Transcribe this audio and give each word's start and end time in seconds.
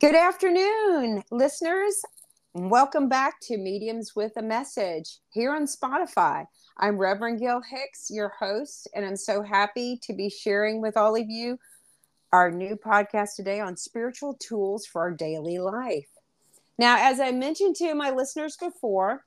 Good 0.00 0.14
afternoon, 0.14 1.22
listeners. 1.30 2.00
Welcome 2.54 3.10
back 3.10 3.34
to 3.42 3.58
Mediums 3.58 4.16
with 4.16 4.32
a 4.38 4.42
Message 4.42 5.18
here 5.28 5.54
on 5.54 5.66
Spotify. 5.66 6.46
I'm 6.78 6.96
Reverend 6.96 7.38
Gail 7.38 7.60
Hicks, 7.60 8.08
your 8.08 8.30
host, 8.30 8.88
and 8.94 9.04
I'm 9.04 9.18
so 9.18 9.42
happy 9.42 9.98
to 10.04 10.14
be 10.14 10.30
sharing 10.30 10.80
with 10.80 10.96
all 10.96 11.16
of 11.16 11.28
you 11.28 11.58
our 12.32 12.50
new 12.50 12.76
podcast 12.76 13.36
today 13.36 13.60
on 13.60 13.76
spiritual 13.76 14.38
tools 14.40 14.86
for 14.86 15.02
our 15.02 15.10
daily 15.10 15.58
life. 15.58 16.08
Now, 16.78 16.96
as 16.98 17.20
I 17.20 17.32
mentioned 17.32 17.76
to 17.76 17.94
my 17.94 18.08
listeners 18.08 18.56
before, 18.56 19.26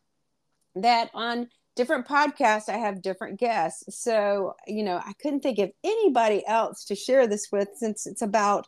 that 0.76 1.12
on 1.14 1.50
different 1.76 2.08
podcasts 2.08 2.68
I 2.68 2.78
have 2.78 3.04
different 3.04 3.40
guests. 3.40 4.02
So, 4.02 4.56
you 4.66 4.82
know, 4.82 4.98
I 4.98 5.14
couldn't 5.22 5.42
think 5.42 5.60
of 5.60 5.72
anybody 5.84 6.44
else 6.48 6.84
to 6.86 6.96
share 6.96 7.28
this 7.28 7.50
with 7.52 7.70
since 7.76 8.08
it's 8.08 8.24
about 8.24 8.68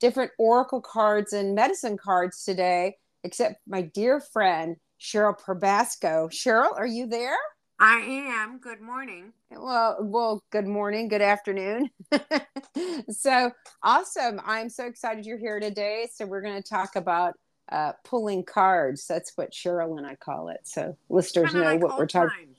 different 0.00 0.32
oracle 0.38 0.80
cards 0.80 1.32
and 1.32 1.54
medicine 1.54 1.96
cards 1.96 2.44
today, 2.44 2.96
except 3.22 3.60
my 3.66 3.82
dear 3.82 4.20
friend 4.20 4.76
Cheryl 5.00 5.38
Probasco. 5.38 6.30
Cheryl, 6.30 6.76
are 6.76 6.86
you 6.86 7.06
there? 7.06 7.36
I 7.78 8.00
am. 8.00 8.58
Good 8.58 8.82
morning. 8.82 9.32
Well, 9.50 9.96
well, 10.00 10.42
good 10.50 10.66
morning, 10.66 11.08
good 11.08 11.22
afternoon. 11.22 11.88
so 13.10 13.50
awesome! 13.82 14.40
I'm 14.44 14.68
so 14.68 14.86
excited 14.86 15.24
you're 15.24 15.38
here 15.38 15.60
today. 15.60 16.08
So 16.12 16.26
we're 16.26 16.42
going 16.42 16.62
to 16.62 16.68
talk 16.68 16.96
about 16.96 17.34
uh, 17.72 17.92
pulling 18.04 18.44
cards. 18.44 19.06
That's 19.06 19.32
what 19.36 19.52
Cheryl 19.52 19.96
and 19.96 20.06
I 20.06 20.16
call 20.16 20.48
it. 20.48 20.60
So 20.64 20.96
listeners 21.08 21.54
know 21.54 21.62
like 21.62 21.82
what 21.82 21.96
we're 21.96 22.06
talking. 22.06 22.54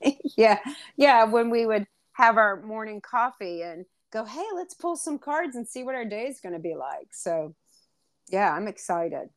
yeah, 0.36 0.60
yeah. 0.96 1.24
When 1.24 1.50
we 1.50 1.66
would 1.66 1.86
have 2.12 2.38
our 2.38 2.62
morning 2.62 3.02
coffee 3.02 3.62
and 3.62 3.84
go, 4.14 4.24
hey, 4.24 4.46
let's 4.54 4.74
pull 4.74 4.96
some 4.96 5.18
cards 5.18 5.56
and 5.56 5.66
see 5.66 5.82
what 5.82 5.96
our 5.96 6.04
day 6.04 6.26
is 6.26 6.40
going 6.40 6.54
to 6.54 6.60
be 6.60 6.74
like. 6.74 7.08
So, 7.12 7.54
yeah, 8.28 8.52
I'm 8.52 8.68
excited 8.68 9.28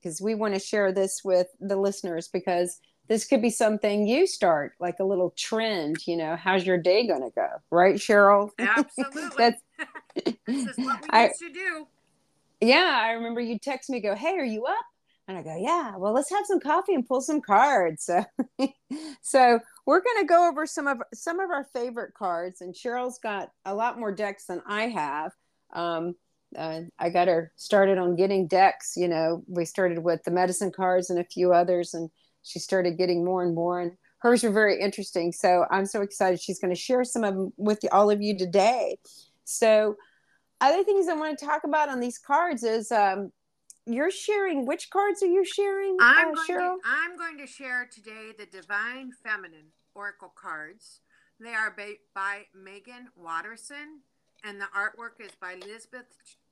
because 0.00 0.20
we 0.20 0.34
want 0.34 0.54
to 0.54 0.60
share 0.60 0.92
this 0.92 1.20
with 1.22 1.48
the 1.60 1.76
listeners 1.76 2.28
because 2.28 2.80
this 3.08 3.26
could 3.26 3.42
be 3.42 3.50
something 3.50 4.06
you 4.06 4.26
start, 4.26 4.72
like 4.80 4.98
a 4.98 5.04
little 5.04 5.30
trend. 5.36 5.98
You 6.06 6.16
know, 6.16 6.36
how's 6.36 6.66
your 6.66 6.78
day 6.78 7.06
going 7.06 7.22
to 7.22 7.30
go? 7.34 7.48
Right, 7.70 7.96
Cheryl? 7.96 8.50
Absolutely. 8.58 9.36
That's 9.36 9.62
this 10.46 10.66
is 10.66 10.76
what 10.78 11.02
we 11.02 11.08
I, 11.10 11.26
used 11.26 11.40
to 11.40 11.52
do. 11.52 11.86
Yeah, 12.62 12.98
I 13.00 13.12
remember 13.12 13.40
you 13.40 13.58
text 13.58 13.90
me, 13.90 14.00
go, 14.00 14.14
hey, 14.14 14.38
are 14.38 14.44
you 14.44 14.64
up? 14.64 14.84
And 15.28 15.36
I 15.36 15.42
go, 15.42 15.56
yeah, 15.58 15.96
well, 15.96 16.12
let's 16.12 16.30
have 16.30 16.46
some 16.46 16.60
coffee 16.60 16.94
and 16.94 17.06
pull 17.06 17.20
some 17.20 17.40
cards. 17.40 18.08
So, 18.58 18.68
so 19.22 19.58
we're 19.86 20.00
going 20.00 20.20
to 20.20 20.26
go 20.26 20.48
over 20.48 20.66
some 20.66 20.86
of 20.86 20.98
some 21.12 21.40
of 21.40 21.50
our 21.50 21.64
favorite 21.72 22.14
cards. 22.14 22.60
And 22.60 22.74
Cheryl's 22.74 23.18
got 23.18 23.50
a 23.64 23.74
lot 23.74 23.98
more 23.98 24.12
decks 24.12 24.46
than 24.46 24.62
I 24.66 24.84
have. 24.88 25.32
Um, 25.72 26.14
uh, 26.56 26.82
I 26.98 27.10
got 27.10 27.28
her 27.28 27.52
started 27.56 27.98
on 27.98 28.14
getting 28.14 28.46
decks. 28.46 28.94
You 28.96 29.08
know, 29.08 29.42
we 29.48 29.64
started 29.64 29.98
with 29.98 30.22
the 30.22 30.30
medicine 30.30 30.70
cards 30.70 31.10
and 31.10 31.18
a 31.18 31.24
few 31.24 31.52
others, 31.52 31.92
and 31.94 32.08
she 32.42 32.58
started 32.60 32.96
getting 32.96 33.24
more 33.24 33.42
and 33.42 33.54
more. 33.54 33.80
And 33.80 33.92
hers 34.18 34.42
were 34.42 34.50
very 34.50 34.80
interesting. 34.80 35.32
So 35.32 35.66
I'm 35.70 35.86
so 35.86 36.02
excited. 36.02 36.40
She's 36.40 36.60
going 36.60 36.74
to 36.74 36.80
share 36.80 37.04
some 37.04 37.24
of 37.24 37.34
them 37.34 37.52
with 37.56 37.80
all 37.92 38.10
of 38.10 38.22
you 38.22 38.38
today. 38.38 38.98
So, 39.44 39.96
other 40.60 40.84
things 40.84 41.06
I 41.06 41.14
want 41.14 41.38
to 41.38 41.44
talk 41.44 41.64
about 41.64 41.90
on 41.90 42.00
these 42.00 42.18
cards 42.18 42.62
is 42.62 42.90
um, 42.90 43.30
you're 43.86 44.10
sharing 44.10 44.66
which 44.66 44.90
cards 44.90 45.22
are 45.22 45.26
you 45.26 45.44
sharing 45.44 45.96
i'm, 46.00 46.28
uh, 46.28 46.32
going, 46.32 46.46
Cheryl? 46.48 46.76
To, 46.76 46.80
I'm 46.84 47.16
going 47.16 47.38
to 47.38 47.46
share 47.46 47.88
today 47.92 48.32
the 48.36 48.46
divine 48.46 49.12
feminine 49.24 49.72
oracle 49.94 50.32
cards. 50.34 51.00
They 51.40 51.54
are 51.54 51.70
by, 51.70 51.94
by 52.14 52.42
Meggan 52.54 53.08
Watterson 53.16 54.00
and 54.44 54.60
the 54.60 54.66
artwork 54.76 55.24
is 55.24 55.32
by 55.40 55.54
lisbeth 55.66 56.06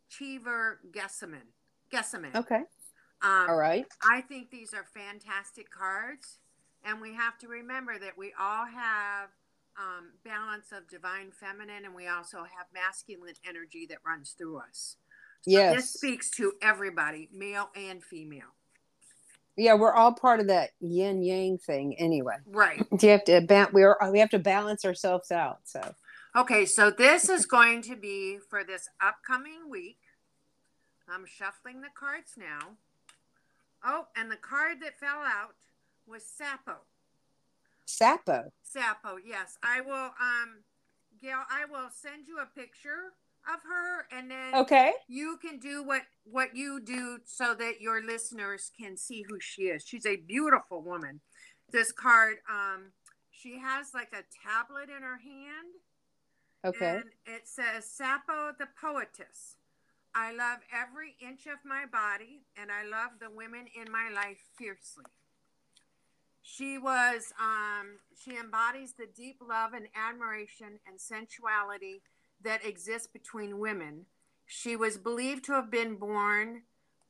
cheever 0.09 0.81
gessaman 0.91 1.49
gessaman 1.93 2.35
okay. 2.35 2.63
Um, 3.23 3.47
all 3.49 3.57
right. 3.57 3.87
I 4.03 4.21
think 4.21 4.51
these 4.51 4.75
are 4.75 4.85
fantastic 4.85 5.71
cards 5.71 6.39
and 6.85 7.01
we 7.01 7.15
have 7.15 7.39
to 7.39 7.49
remember 7.49 7.99
that 7.99 8.17
we 8.19 8.33
all 8.39 8.67
have 8.67 9.31
um, 9.77 10.13
balance 10.25 10.73
of 10.73 10.89
divine 10.89 11.33
feminine 11.33 11.85
and 11.85 11.95
we 11.95 12.07
also 12.07 12.39
have 12.39 12.67
masculine 12.73 13.35
energy 13.49 13.87
that 13.89 13.99
runs 14.07 14.35
through 14.37 14.59
us 14.59 14.97
Yes. 15.47 15.77
This 15.77 15.93
speaks 15.93 16.31
to 16.33 16.53
everybody, 16.63 17.29
male 17.33 17.71
and 17.77 18.03
female. 18.03 18.55
Yeah, 19.57 19.75
we're 19.75 19.93
all 19.93 20.13
part 20.13 20.41
of 20.41 20.49
that 20.49 20.71
yin 20.81 21.23
yang 21.23 21.59
thing 21.59 21.95
anyway. 21.99 22.37
Right. 22.47 22.85
You 23.01 23.11
have 23.11 23.25
to 23.25 23.41
ba- 23.41 23.71
we 23.73 23.83
are 23.83 23.99
we 24.11 24.19
have 24.19 24.31
to 24.31 24.39
balance 24.39 24.85
ourselves 24.85 25.31
out. 25.31 25.61
So 25.65 25.95
Okay, 26.37 26.67
so 26.67 26.91
this 26.91 27.29
is 27.29 27.47
going 27.47 27.83
to 27.83 27.95
be 27.95 28.39
for 28.51 28.65
this 28.65 28.89
upcoming 29.01 29.71
week. 29.71 29.99
I'm 31.09 31.27
shuffling 31.27 31.81
the 31.81 31.89
cards 31.95 32.33
now. 32.37 32.71
Oh, 33.85 34.07
and 34.17 34.31
the 34.31 34.37
card 34.37 34.79
that 34.83 34.99
fell 34.99 35.21
out 35.21 35.55
was 36.09 36.25
Sappho. 36.25 36.79
Sappho. 37.85 38.51
Sappho, 38.65 39.19
yes. 39.25 39.57
I 39.63 39.81
will 39.81 40.11
um 40.21 40.65
Gail, 41.23 41.45
I 41.49 41.65
will 41.71 41.89
send 41.95 42.27
you 42.27 42.39
a 42.41 42.47
picture 42.59 43.13
of 43.53 43.61
her 43.63 44.07
and 44.17 44.31
then 44.31 44.55
okay. 44.55 44.93
you 45.09 45.39
can 45.41 45.59
do 45.59 45.83
what 45.83 46.03
what 46.25 46.55
you 46.55 46.81
do 46.81 47.19
so 47.25 47.55
that 47.55 47.81
your 47.81 48.03
listeners 48.03 48.71
can 48.79 48.97
see 48.97 49.25
who 49.29 49.39
she 49.41 49.63
is. 49.65 49.85
She's 49.87 50.07
a 50.07 50.17
beautiful 50.17 50.83
woman. 50.83 51.21
This 51.71 51.93
card 51.93 52.37
um 52.51 52.93
she 53.31 53.59
has 53.59 53.93
like 53.95 54.13
a 54.13 54.25
tablet 54.47 54.89
in 54.95 55.03
her 55.03 55.19
hand. 55.19 55.75
Okay. 56.65 56.97
And 56.97 57.05
it 57.27 57.47
says 57.47 57.85
sappho 57.85 58.53
the 58.59 58.69
poetess 58.81 59.57
i 60.15 60.33
love 60.33 60.59
every 60.73 61.17
inch 61.21 61.47
of 61.47 61.59
my 61.65 61.85
body 61.91 62.43
and 62.57 62.71
i 62.71 62.89
love 62.89 63.11
the 63.21 63.29
women 63.35 63.67
in 63.75 63.91
my 63.91 64.09
life 64.15 64.39
fiercely. 64.57 65.05
She 66.47 66.77
was 66.77 67.33
um 67.41 67.97
she 68.23 68.37
embodies 68.37 68.93
the 68.93 69.07
deep 69.07 69.39
love 69.41 69.73
and 69.73 69.89
admiration 69.97 70.79
and 70.87 71.01
sensuality 71.01 72.03
that 72.45 72.65
exists 72.65 73.09
between 73.09 73.59
women. 73.59 74.07
She 74.47 74.77
was 74.77 74.99
believed 74.99 75.45
to 75.47 75.53
have 75.53 75.71
been 75.71 75.97
born 75.97 76.63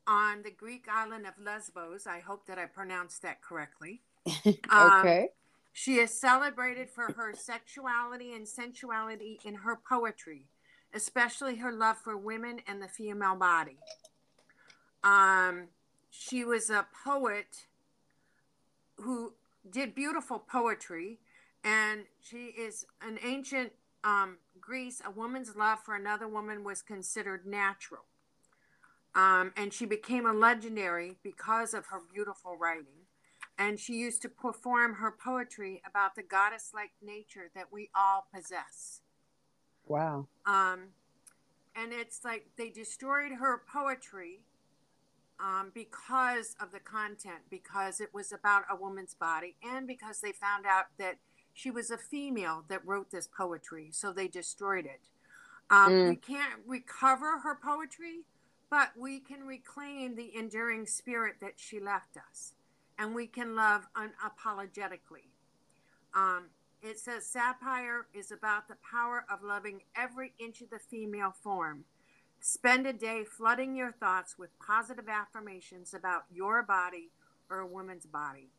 on 0.06 0.43
the 0.43 0.50
Greek 0.50 0.87
island 0.91 1.27
of 1.27 1.34
Lesbos. 1.43 2.06
I 2.06 2.21
hope 2.21 2.47
that 2.47 2.59
I 2.59 2.67
pronounced 2.67 3.22
that 3.22 3.43
correctly. 3.43 4.03
okay. 4.47 4.59
Um, 4.71 5.28
she 5.73 5.97
is 5.97 6.12
celebrated 6.12 6.89
for 6.89 7.12
her 7.12 7.34
sexuality 7.34 8.33
and 8.33 8.47
sensuality 8.47 9.41
in 9.44 9.56
her 9.56 9.77
poetry, 9.77 10.47
especially 10.94 11.56
her 11.56 11.73
love 11.73 11.99
for 11.99 12.17
women 12.17 12.61
and 12.69 12.81
the 12.81 12.89
female 12.89 13.34
body. 13.34 13.78
Um, 15.03 15.69
she 16.11 16.44
was 16.44 16.71
a 16.71 16.87
poet 17.05 17.67
who 18.99 19.33
did 19.69 19.97
beautiful 19.97 20.39
poetry, 20.39 21.19
and 21.65 22.05
she 22.23 22.47
is 22.47 22.87
an 23.03 23.19
ancient 23.25 23.73
um, 24.04 24.38
Greece, 24.60 25.03
a 25.04 25.10
woman's 25.10 25.56
love 25.56 25.81
for 25.84 25.94
another 25.97 26.28
woman 26.28 26.62
was 26.62 26.82
considered 26.82 27.47
natural. 27.47 28.04
Um, 29.15 29.53
and 29.56 29.72
she 29.72 29.87
became 29.87 30.26
a 30.26 30.32
legendary 30.32 31.16
because 31.22 31.72
of 31.72 31.87
her 31.87 32.00
beautiful 32.12 32.56
writing. 32.56 33.06
And 33.59 33.78
she 33.78 33.94
used 33.94 34.20
to 34.22 34.28
perform 34.28 34.94
her 34.94 35.12
poetry 35.12 35.81
about 35.88 36.16
the 36.16 36.22
goddess 36.22 36.72
like 36.75 36.91
nature 37.03 37.50
that 37.54 37.72
we 37.72 37.88
all 37.94 38.26
possess. 38.34 39.00
Wow. 39.87 40.26
Um, 40.44 40.88
and 41.76 41.93
it's 41.93 42.25
like 42.25 42.47
they 42.59 42.70
destroyed 42.70 43.32
her 43.38 43.62
poetry 43.72 44.41
um, 45.41 45.70
because 45.75 46.56
of 46.60 46.72
the 46.72 46.81
content, 46.81 47.43
because 47.50 48.00
it 48.00 48.10
was 48.12 48.32
about 48.32 48.64
a 48.70 48.76
woman's 48.76 49.14
body, 49.14 49.56
and 49.62 49.87
because 49.87 50.20
they 50.20 50.32
found 50.32 50.64
out 50.66 50.87
that 50.98 51.16
she 51.54 51.70
was 51.70 51.91
a 51.91 51.96
female 51.96 52.64
that 52.69 52.84
wrote 52.84 53.11
this 53.11 53.29
poetry, 53.29 53.88
so 53.93 54.12
they 54.12 54.29
destroyed 54.29 54.84
it. 54.84 55.00
Um, 55.70 55.93
mm. 55.93 56.08
We 56.11 56.17
can't 56.17 56.61
recover 56.67 57.38
her 57.38 57.55
poetry, 57.55 58.25
but 58.69 58.90
we 58.99 59.20
can 59.20 59.46
reclaim 59.46 60.17
the 60.17 60.37
enduring 60.37 60.87
spirit 60.87 61.37
that 61.40 61.55
she 61.56 61.79
left 61.79 62.17
us, 62.17 62.55
and 62.99 63.14
we 63.14 63.29
can 63.29 63.55
love 63.55 63.87
unapologetically. 63.96 65.31
Um, 66.12 66.46
it 66.82 66.99
says 66.99 67.25
Sapphire 67.25 68.08
is 68.12 68.31
about 68.31 68.69
the 68.69 68.76
power 68.90 69.25
of 69.32 69.43
loving 69.43 69.82
every 69.96 70.34
inch 70.38 70.61
of 70.61 70.70
the 70.70 70.79
female 70.79 71.34
form. 71.43 71.84
Spend 72.40 72.87
a 72.87 72.93
day 72.93 73.25
flooding 73.25 73.75
your 73.75 73.93
thoughts 73.93 74.38
with 74.38 74.58
positive 74.58 75.08
affirmations 75.08 75.94
about 75.94 76.25
your 76.31 76.62
body 76.62 77.11
or 77.49 77.61
a 77.61 77.67
woman's 77.67 78.06
body. 78.06 78.50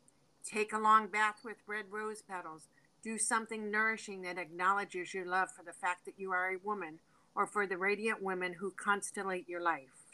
Take 0.44 0.72
a 0.72 0.78
long 0.78 1.06
bath 1.06 1.40
with 1.44 1.56
red 1.66 1.86
rose 1.90 2.22
petals 2.22 2.68
do 3.06 3.16
something 3.16 3.70
nourishing 3.70 4.22
that 4.22 4.36
acknowledges 4.36 5.14
your 5.14 5.24
love 5.24 5.48
for 5.52 5.62
the 5.62 5.72
fact 5.72 6.04
that 6.04 6.18
you 6.18 6.32
are 6.32 6.50
a 6.50 6.58
woman 6.64 6.98
or 7.36 7.46
for 7.46 7.64
the 7.64 7.78
radiant 7.78 8.20
women 8.20 8.54
who 8.54 8.72
constellate 8.72 9.48
your 9.48 9.62
life. 9.62 10.10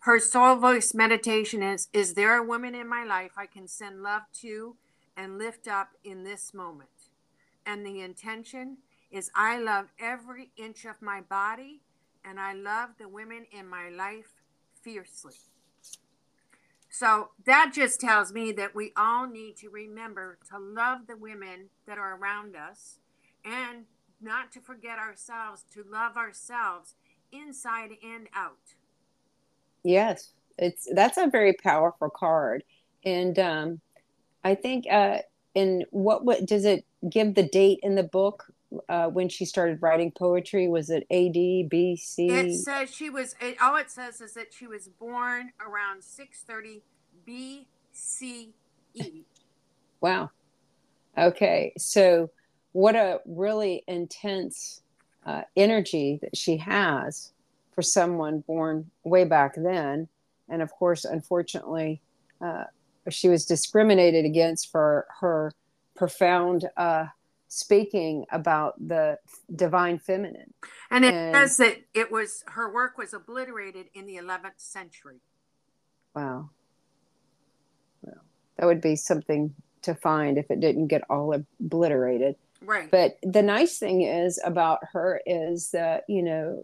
Her 0.00 0.18
soul 0.18 0.56
voice 0.56 0.92
meditation 0.92 1.62
is 1.62 1.88
Is 1.94 2.12
there 2.12 2.36
a 2.36 2.46
woman 2.46 2.74
in 2.74 2.86
my 2.86 3.04
life 3.04 3.30
I 3.38 3.46
can 3.46 3.66
send 3.66 4.02
love 4.02 4.22
to 4.42 4.76
and 5.16 5.38
lift 5.38 5.66
up 5.66 5.92
in 6.04 6.22
this 6.22 6.52
moment? 6.52 6.90
And 7.64 7.86
the 7.86 8.02
intention 8.02 8.76
is 9.10 9.30
I 9.34 9.58
love 9.58 9.86
every 9.98 10.50
inch 10.58 10.84
of 10.84 11.00
my 11.00 11.22
body 11.22 11.80
and 12.22 12.38
I 12.38 12.52
love 12.52 12.90
the 12.98 13.08
women 13.08 13.46
in 13.50 13.66
my 13.66 13.88
life 13.88 14.34
fiercely. 14.82 15.36
So 16.90 17.30
that 17.46 17.70
just 17.72 18.00
tells 18.00 18.32
me 18.32 18.50
that 18.52 18.74
we 18.74 18.92
all 18.96 19.28
need 19.28 19.56
to 19.58 19.70
remember 19.70 20.38
to 20.50 20.58
love 20.58 21.06
the 21.06 21.16
women 21.16 21.70
that 21.86 21.98
are 21.98 22.16
around 22.16 22.56
us 22.56 22.98
and 23.44 23.84
not 24.20 24.50
to 24.52 24.60
forget 24.60 24.98
ourselves, 24.98 25.64
to 25.72 25.84
love 25.88 26.16
ourselves 26.16 26.94
inside 27.32 27.90
and 28.02 28.28
out. 28.34 28.74
Yes, 29.84 30.32
it's 30.58 30.88
that's 30.92 31.16
a 31.16 31.28
very 31.28 31.54
powerful 31.54 32.10
card, 32.10 32.64
and 33.04 33.38
um, 33.38 33.80
I 34.44 34.54
think 34.54 34.84
uh, 34.90 35.18
in 35.54 35.84
what 35.90 36.24
what 36.24 36.44
does 36.44 36.64
it 36.64 36.84
give 37.08 37.34
the 37.34 37.48
date 37.48 37.78
in 37.82 37.94
the 37.94 38.02
book 38.02 38.52
uh, 38.88 39.08
when 39.08 39.28
she 39.28 39.44
started 39.44 39.82
writing 39.82 40.12
poetry? 40.12 40.68
Was 40.68 40.90
it 40.90 41.06
A.D. 41.10 41.66
B.C.? 41.70 42.28
It 42.28 42.54
says 42.54 42.94
she 42.94 43.10
was. 43.10 43.34
It, 43.40 43.60
all 43.60 43.76
it 43.76 43.90
says 43.90 44.20
is 44.20 44.34
that 44.34 44.52
she 44.52 44.66
was 44.66 44.88
born 44.88 45.52
around 45.64 46.02
six 46.02 46.42
thirty 46.42 46.82
B.C.E. 47.24 48.52
Wow. 50.00 50.30
Okay, 51.18 51.72
so 51.76 52.30
what 52.72 52.94
a 52.94 53.20
really 53.26 53.82
intense 53.86 54.80
uh, 55.26 55.42
energy 55.56 56.18
that 56.22 56.36
she 56.36 56.56
has 56.56 57.32
for 57.74 57.82
someone 57.82 58.40
born 58.40 58.90
way 59.04 59.24
back 59.24 59.54
then. 59.56 60.08
And 60.48 60.62
of 60.62 60.70
course, 60.72 61.04
unfortunately, 61.04 62.00
uh, 62.40 62.64
she 63.08 63.28
was 63.28 63.44
discriminated 63.44 64.24
against 64.24 64.70
for 64.70 65.06
her 65.20 65.52
profound 65.96 66.68
uh, 66.76 67.06
speaking 67.50 68.24
about 68.30 68.74
the 68.78 69.18
divine 69.54 69.98
feminine. 69.98 70.54
And 70.88 71.04
it 71.04 71.12
and, 71.12 71.34
says 71.34 71.56
that 71.56 71.78
it 71.92 72.10
was 72.10 72.44
her 72.46 72.72
work 72.72 72.96
was 72.96 73.12
obliterated 73.12 73.86
in 73.92 74.06
the 74.06 74.16
11th 74.16 74.58
century. 74.58 75.18
Wow. 76.14 76.50
Well, 78.02 78.22
that 78.56 78.66
would 78.66 78.80
be 78.80 78.94
something 78.94 79.52
to 79.82 79.96
find 79.96 80.38
if 80.38 80.48
it 80.48 80.60
didn't 80.60 80.86
get 80.86 81.02
all 81.10 81.34
obliterated. 81.34 82.36
Right. 82.62 82.88
But 82.88 83.18
the 83.22 83.42
nice 83.42 83.78
thing 83.78 84.02
is 84.02 84.40
about 84.44 84.78
her 84.92 85.20
is 85.26 85.72
that, 85.72 86.04
you 86.08 86.22
know, 86.22 86.62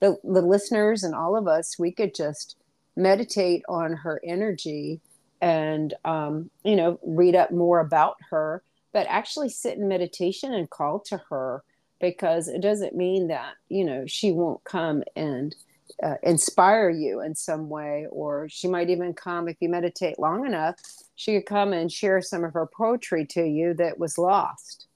the, 0.00 0.16
the 0.24 0.40
listeners 0.40 1.02
and 1.02 1.14
all 1.14 1.36
of 1.36 1.46
us, 1.46 1.78
we 1.78 1.92
could 1.92 2.14
just 2.14 2.56
meditate 2.96 3.62
on 3.68 3.92
her 3.92 4.18
energy 4.24 5.00
and, 5.42 5.92
um, 6.06 6.48
you 6.64 6.76
know, 6.76 6.98
read 7.02 7.34
up 7.34 7.50
more 7.50 7.80
about 7.80 8.16
her, 8.30 8.62
but 8.94 9.06
actually 9.10 9.50
sit 9.50 9.76
in 9.76 9.88
meditation 9.88 10.54
and 10.54 10.70
call 10.70 11.00
to 11.00 11.20
her 11.28 11.62
because 12.00 12.48
it 12.48 12.62
doesn't 12.62 12.94
mean 12.94 13.26
that, 13.28 13.54
you 13.68 13.84
know, 13.84 14.04
she 14.06 14.30
won't 14.30 14.62
come 14.62 15.02
and 15.16 15.54
uh, 16.02 16.14
inspire 16.22 16.90
you 16.90 17.20
in 17.20 17.34
some 17.34 17.68
way, 17.68 18.06
or 18.10 18.48
she 18.48 18.68
might 18.68 18.88
even 18.88 19.12
come 19.12 19.48
if 19.48 19.56
you 19.60 19.68
meditate 19.68 20.18
long 20.18 20.46
enough. 20.46 20.76
She 21.16 21.34
could 21.34 21.46
come 21.46 21.72
and 21.72 21.90
share 21.90 22.22
some 22.22 22.44
of 22.44 22.54
her 22.54 22.66
poetry 22.66 23.26
to 23.26 23.44
you 23.44 23.74
that 23.74 23.98
was 23.98 24.16
lost. 24.16 24.86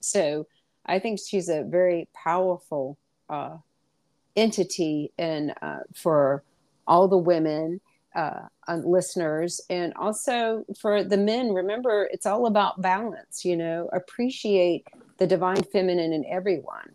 So 0.00 0.46
I 0.86 0.98
think 0.98 1.20
she's 1.20 1.50
a 1.50 1.64
very 1.64 2.08
powerful 2.14 2.96
uh, 3.28 3.58
entity 4.36 5.12
and 5.18 5.52
uh, 5.60 5.80
for 5.94 6.44
all 6.86 7.08
the 7.08 7.18
women 7.18 7.80
uh, 8.68 8.76
listeners. 8.84 9.60
And 9.70 9.92
also 9.94 10.64
for 10.78 11.02
the 11.02 11.16
men 11.16 11.52
remember 11.52 12.08
it's 12.12 12.26
all 12.26 12.46
about 12.46 12.80
balance 12.80 13.44
you 13.44 13.56
know 13.56 13.88
appreciate 13.92 14.86
the 15.18 15.26
divine 15.26 15.62
feminine 15.62 16.12
in 16.12 16.24
everyone. 16.26 16.92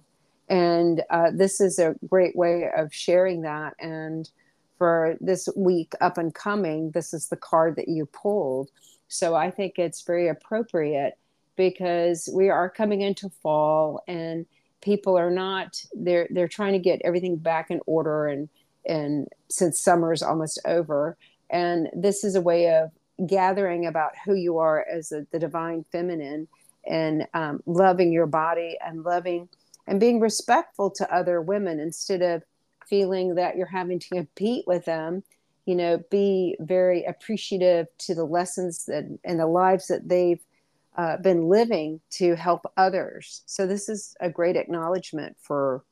And 0.49 1.01
uh, 1.09 1.31
this 1.33 1.59
is 1.59 1.79
a 1.79 1.95
great 2.07 2.35
way 2.35 2.69
of 2.75 2.93
sharing 2.93 3.41
that. 3.41 3.73
And 3.79 4.29
for 4.77 5.17
this 5.19 5.47
week 5.55 5.93
up 6.01 6.17
and 6.17 6.33
coming 6.33 6.91
this 6.91 7.13
is 7.13 7.27
the 7.27 7.37
card 7.37 7.75
that 7.75 7.87
you 7.87 8.05
pulled. 8.05 8.69
So 9.07 9.35
i 9.35 9.51
think 9.51 9.77
it's 9.77 10.01
very 10.01 10.27
appropriate 10.27 11.17
because 11.55 12.29
we 12.33 12.49
are 12.49 12.69
coming 12.69 13.01
into 13.01 13.29
fall 13.29 14.03
and 14.07 14.45
people 14.81 15.17
are 15.17 15.31
not 15.31 15.81
they're 15.93 16.27
they're 16.31 16.47
trying 16.47 16.73
to 16.73 16.79
get 16.79 17.01
everything 17.03 17.37
back 17.37 17.71
in 17.71 17.79
order. 17.85 18.27
And 18.27 18.49
and 18.85 19.27
since 19.49 19.79
summer 19.79 20.11
is 20.11 20.21
almost 20.21 20.59
over 20.65 21.17
and 21.49 21.89
this 21.93 22.23
is 22.23 22.35
a 22.35 22.41
way 22.41 22.69
of 22.69 22.91
gathering 23.27 23.85
about 23.85 24.11
who 24.25 24.33
you 24.33 24.57
are 24.57 24.85
as 24.91 25.11
a, 25.11 25.25
the 25.31 25.39
divine 25.39 25.85
feminine 25.91 26.47
and 26.85 27.27
um, 27.33 27.61
loving 27.65 28.11
your 28.11 28.25
body 28.25 28.77
and 28.85 29.03
loving 29.03 29.47
and 29.87 29.99
being 29.99 30.19
respectful 30.19 30.89
to 30.89 31.13
other 31.13 31.41
women 31.41 31.79
instead 31.79 32.21
of 32.21 32.43
feeling 32.87 33.35
that 33.35 33.55
you're 33.55 33.65
having 33.65 33.99
to 33.99 34.09
compete 34.09 34.65
with 34.67 34.83
them 34.85 35.23
you 35.65 35.75
know 35.75 36.01
be 36.09 36.55
very 36.59 37.03
appreciative 37.05 37.87
to 37.97 38.13
the 38.13 38.25
lessons 38.25 38.85
that 38.85 39.05
and 39.23 39.39
the 39.39 39.47
lives 39.47 39.87
that 39.87 40.09
they've 40.09 40.43
uh, 40.95 41.17
been 41.17 41.49
living 41.49 41.99
to 42.11 42.35
help 42.35 42.71
others. 42.77 43.41
So 43.45 43.65
this 43.65 43.89
is 43.89 44.15
a 44.19 44.29
great 44.29 44.55
acknowledgement 44.55 45.35
for 45.41 45.83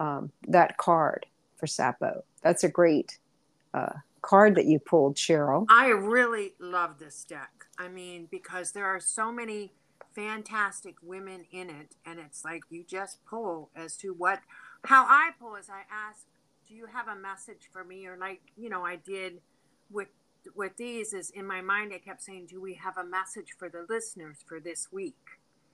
um, 0.00 0.32
that 0.48 0.76
card 0.76 1.26
for 1.56 1.66
Sappho. 1.66 2.24
That's 2.42 2.64
a 2.64 2.68
great 2.68 3.18
uh, 3.74 3.94
card 4.28 4.54
that 4.56 4.66
you 4.66 4.78
pulled, 4.78 5.16
Cheryl. 5.16 5.64
I 5.70 5.88
really 5.88 6.52
love 6.60 6.98
this 6.98 7.24
deck. 7.24 7.50
I 7.78 7.88
mean, 7.88 8.28
because 8.30 8.72
there 8.72 8.84
are 8.84 9.00
so 9.00 9.32
many 9.32 9.72
fantastic 10.14 10.96
women 11.02 11.46
in 11.50 11.70
it, 11.70 11.94
and 12.04 12.18
it's 12.18 12.44
like 12.44 12.62
you 12.68 12.84
just 12.86 13.24
pull 13.24 13.70
as 13.74 13.96
to 13.98 14.12
what. 14.12 14.40
How 14.84 15.04
I 15.04 15.30
pull 15.40 15.54
is 15.54 15.70
I 15.70 15.82
ask, 15.90 16.26
"Do 16.68 16.74
you 16.74 16.86
have 16.86 17.08
a 17.08 17.16
message 17.16 17.70
for 17.72 17.84
me?" 17.84 18.06
Or 18.06 18.18
like 18.18 18.40
you 18.56 18.68
know, 18.68 18.84
I 18.84 18.96
did 18.96 19.40
with 19.90 20.08
with 20.54 20.76
these 20.76 21.12
is 21.12 21.30
in 21.30 21.44
my 21.44 21.60
mind 21.60 21.92
i 21.92 21.98
kept 21.98 22.22
saying 22.22 22.46
do 22.46 22.60
we 22.60 22.72
have 22.72 22.96
a 22.96 23.04
message 23.04 23.54
for 23.58 23.68
the 23.68 23.84
listeners 23.88 24.38
for 24.46 24.60
this 24.60 24.90
week 24.90 25.16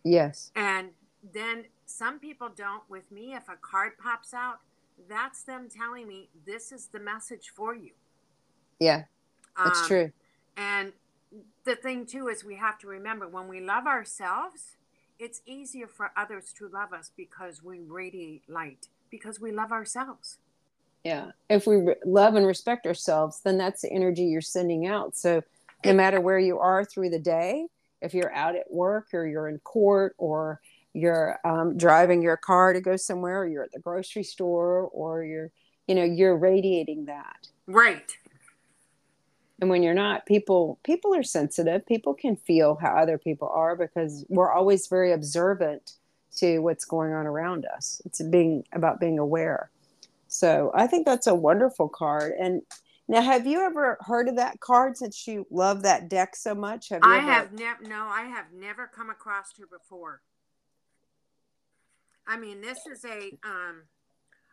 yes 0.02 0.50
and 0.56 0.88
then 1.34 1.64
some 1.84 2.18
people 2.18 2.48
don't 2.48 2.82
with 2.88 3.12
me 3.12 3.34
if 3.34 3.48
a 3.48 3.56
card 3.60 3.92
pops 4.02 4.32
out 4.32 4.60
that's 5.08 5.44
them 5.44 5.68
telling 5.68 6.08
me 6.08 6.28
this 6.46 6.72
is 6.72 6.88
the 6.88 6.98
message 6.98 7.52
for 7.54 7.76
you 7.76 7.90
yeah 8.80 9.04
that's 9.56 9.82
um, 9.82 9.86
true. 9.86 10.12
and 10.56 10.92
the 11.64 11.76
thing 11.76 12.06
too 12.06 12.28
is 12.28 12.44
we 12.44 12.56
have 12.56 12.78
to 12.78 12.86
remember 12.86 13.26
when 13.28 13.48
we 13.48 13.60
love 13.60 13.86
ourselves 13.86 14.76
it's 15.18 15.42
easier 15.46 15.86
for 15.86 16.10
others 16.16 16.52
to 16.58 16.68
love 16.68 16.92
us 16.92 17.10
because 17.16 17.62
we 17.62 17.80
radiate 17.80 18.42
light 18.48 18.88
because 19.10 19.40
we 19.40 19.52
love 19.52 19.72
ourselves. 19.72 20.38
Yeah 21.04 21.32
if 21.48 21.66
we 21.66 21.76
re- 21.76 21.94
love 22.04 22.34
and 22.34 22.46
respect 22.46 22.86
ourselves 22.86 23.40
then 23.44 23.58
that's 23.58 23.82
the 23.82 23.92
energy 23.92 24.24
you're 24.24 24.40
sending 24.40 24.86
out. 24.86 25.16
So 25.16 25.42
no 25.84 25.92
matter 25.92 26.20
where 26.20 26.38
you 26.38 26.58
are 26.58 26.84
through 26.84 27.10
the 27.10 27.18
day 27.18 27.66
if 28.00 28.14
you're 28.14 28.34
out 28.34 28.56
at 28.56 28.70
work 28.70 29.08
or 29.12 29.26
you're 29.26 29.48
in 29.48 29.58
court 29.60 30.14
or 30.18 30.60
you're 30.92 31.38
um, 31.44 31.76
driving 31.76 32.22
your 32.22 32.36
car 32.36 32.72
to 32.72 32.80
go 32.80 32.96
somewhere 32.96 33.42
or 33.42 33.46
you're 33.46 33.64
at 33.64 33.72
the 33.72 33.80
grocery 33.80 34.22
store 34.22 34.88
or 34.92 35.24
you're 35.24 35.50
you 35.86 35.94
know 35.94 36.04
you're 36.04 36.36
radiating 36.36 37.04
that. 37.06 37.48
Right 37.66 38.16
and 39.60 39.70
when 39.70 39.82
you're 39.82 39.94
not 39.94 40.26
people 40.26 40.78
people 40.84 41.14
are 41.14 41.22
sensitive 41.22 41.86
people 41.86 42.14
can 42.14 42.36
feel 42.36 42.76
how 42.76 42.96
other 42.96 43.18
people 43.18 43.48
are 43.48 43.76
because 43.76 44.24
we're 44.28 44.52
always 44.52 44.88
very 44.88 45.12
observant 45.12 45.92
to 46.36 46.58
what's 46.58 46.84
going 46.84 47.12
on 47.12 47.26
around 47.26 47.66
us 47.66 48.02
it's 48.04 48.20
being 48.22 48.64
about 48.72 49.00
being 49.00 49.18
aware 49.18 49.70
so 50.34 50.72
I 50.74 50.88
think 50.88 51.06
that's 51.06 51.28
a 51.28 51.34
wonderful 51.34 51.88
card. 51.88 52.32
And 52.32 52.62
now, 53.06 53.22
have 53.22 53.46
you 53.46 53.60
ever 53.60 53.96
heard 54.00 54.28
of 54.28 54.34
that 54.36 54.58
card 54.58 54.96
since 54.96 55.28
you 55.28 55.46
love 55.48 55.82
that 55.82 56.08
deck 56.08 56.34
so 56.34 56.56
much? 56.56 56.88
Have 56.88 57.02
I 57.04 57.18
ever... 57.18 57.26
have 57.26 57.52
never. 57.52 57.84
No, 57.84 58.08
I 58.10 58.22
have 58.22 58.46
never 58.52 58.88
come 58.88 59.10
across 59.10 59.56
her 59.58 59.66
before. 59.66 60.22
I 62.26 62.36
mean, 62.36 62.60
this 62.60 62.78
is 62.90 63.04
a. 63.04 63.38
Um, 63.44 63.84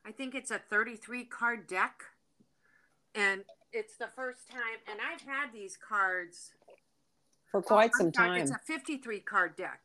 I 0.05 0.11
think 0.11 0.35
it's 0.35 0.51
a 0.51 0.59
33 0.59 1.25
card 1.25 1.65
deck, 1.65 2.03
and 3.15 3.43
it's 3.73 3.97
the 3.97 4.07
first 4.15 4.49
time. 4.49 4.79
And 4.89 4.99
I've 5.01 5.21
had 5.21 5.53
these 5.53 5.77
cards 5.77 6.51
for 7.49 7.59
oh, 7.59 7.63
quite 7.63 7.91
oh, 7.95 7.97
some 7.99 8.11
time. 8.11 8.41
It's 8.41 8.51
a 8.51 8.59
53 8.65 9.19
card 9.19 9.55
deck. 9.55 9.79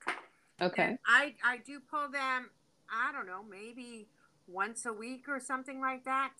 Okay. 0.61 0.85
And 0.85 0.99
I 1.07 1.35
I 1.45 1.59
do 1.59 1.81
pull 1.81 2.11
them. 2.11 2.51
I 2.91 3.13
don't 3.13 3.27
know, 3.27 3.43
maybe 3.49 4.07
once 4.49 4.87
a 4.87 4.93
week 4.93 5.29
or 5.29 5.41
something 5.41 5.81
like 5.81 6.05
that 6.05 6.33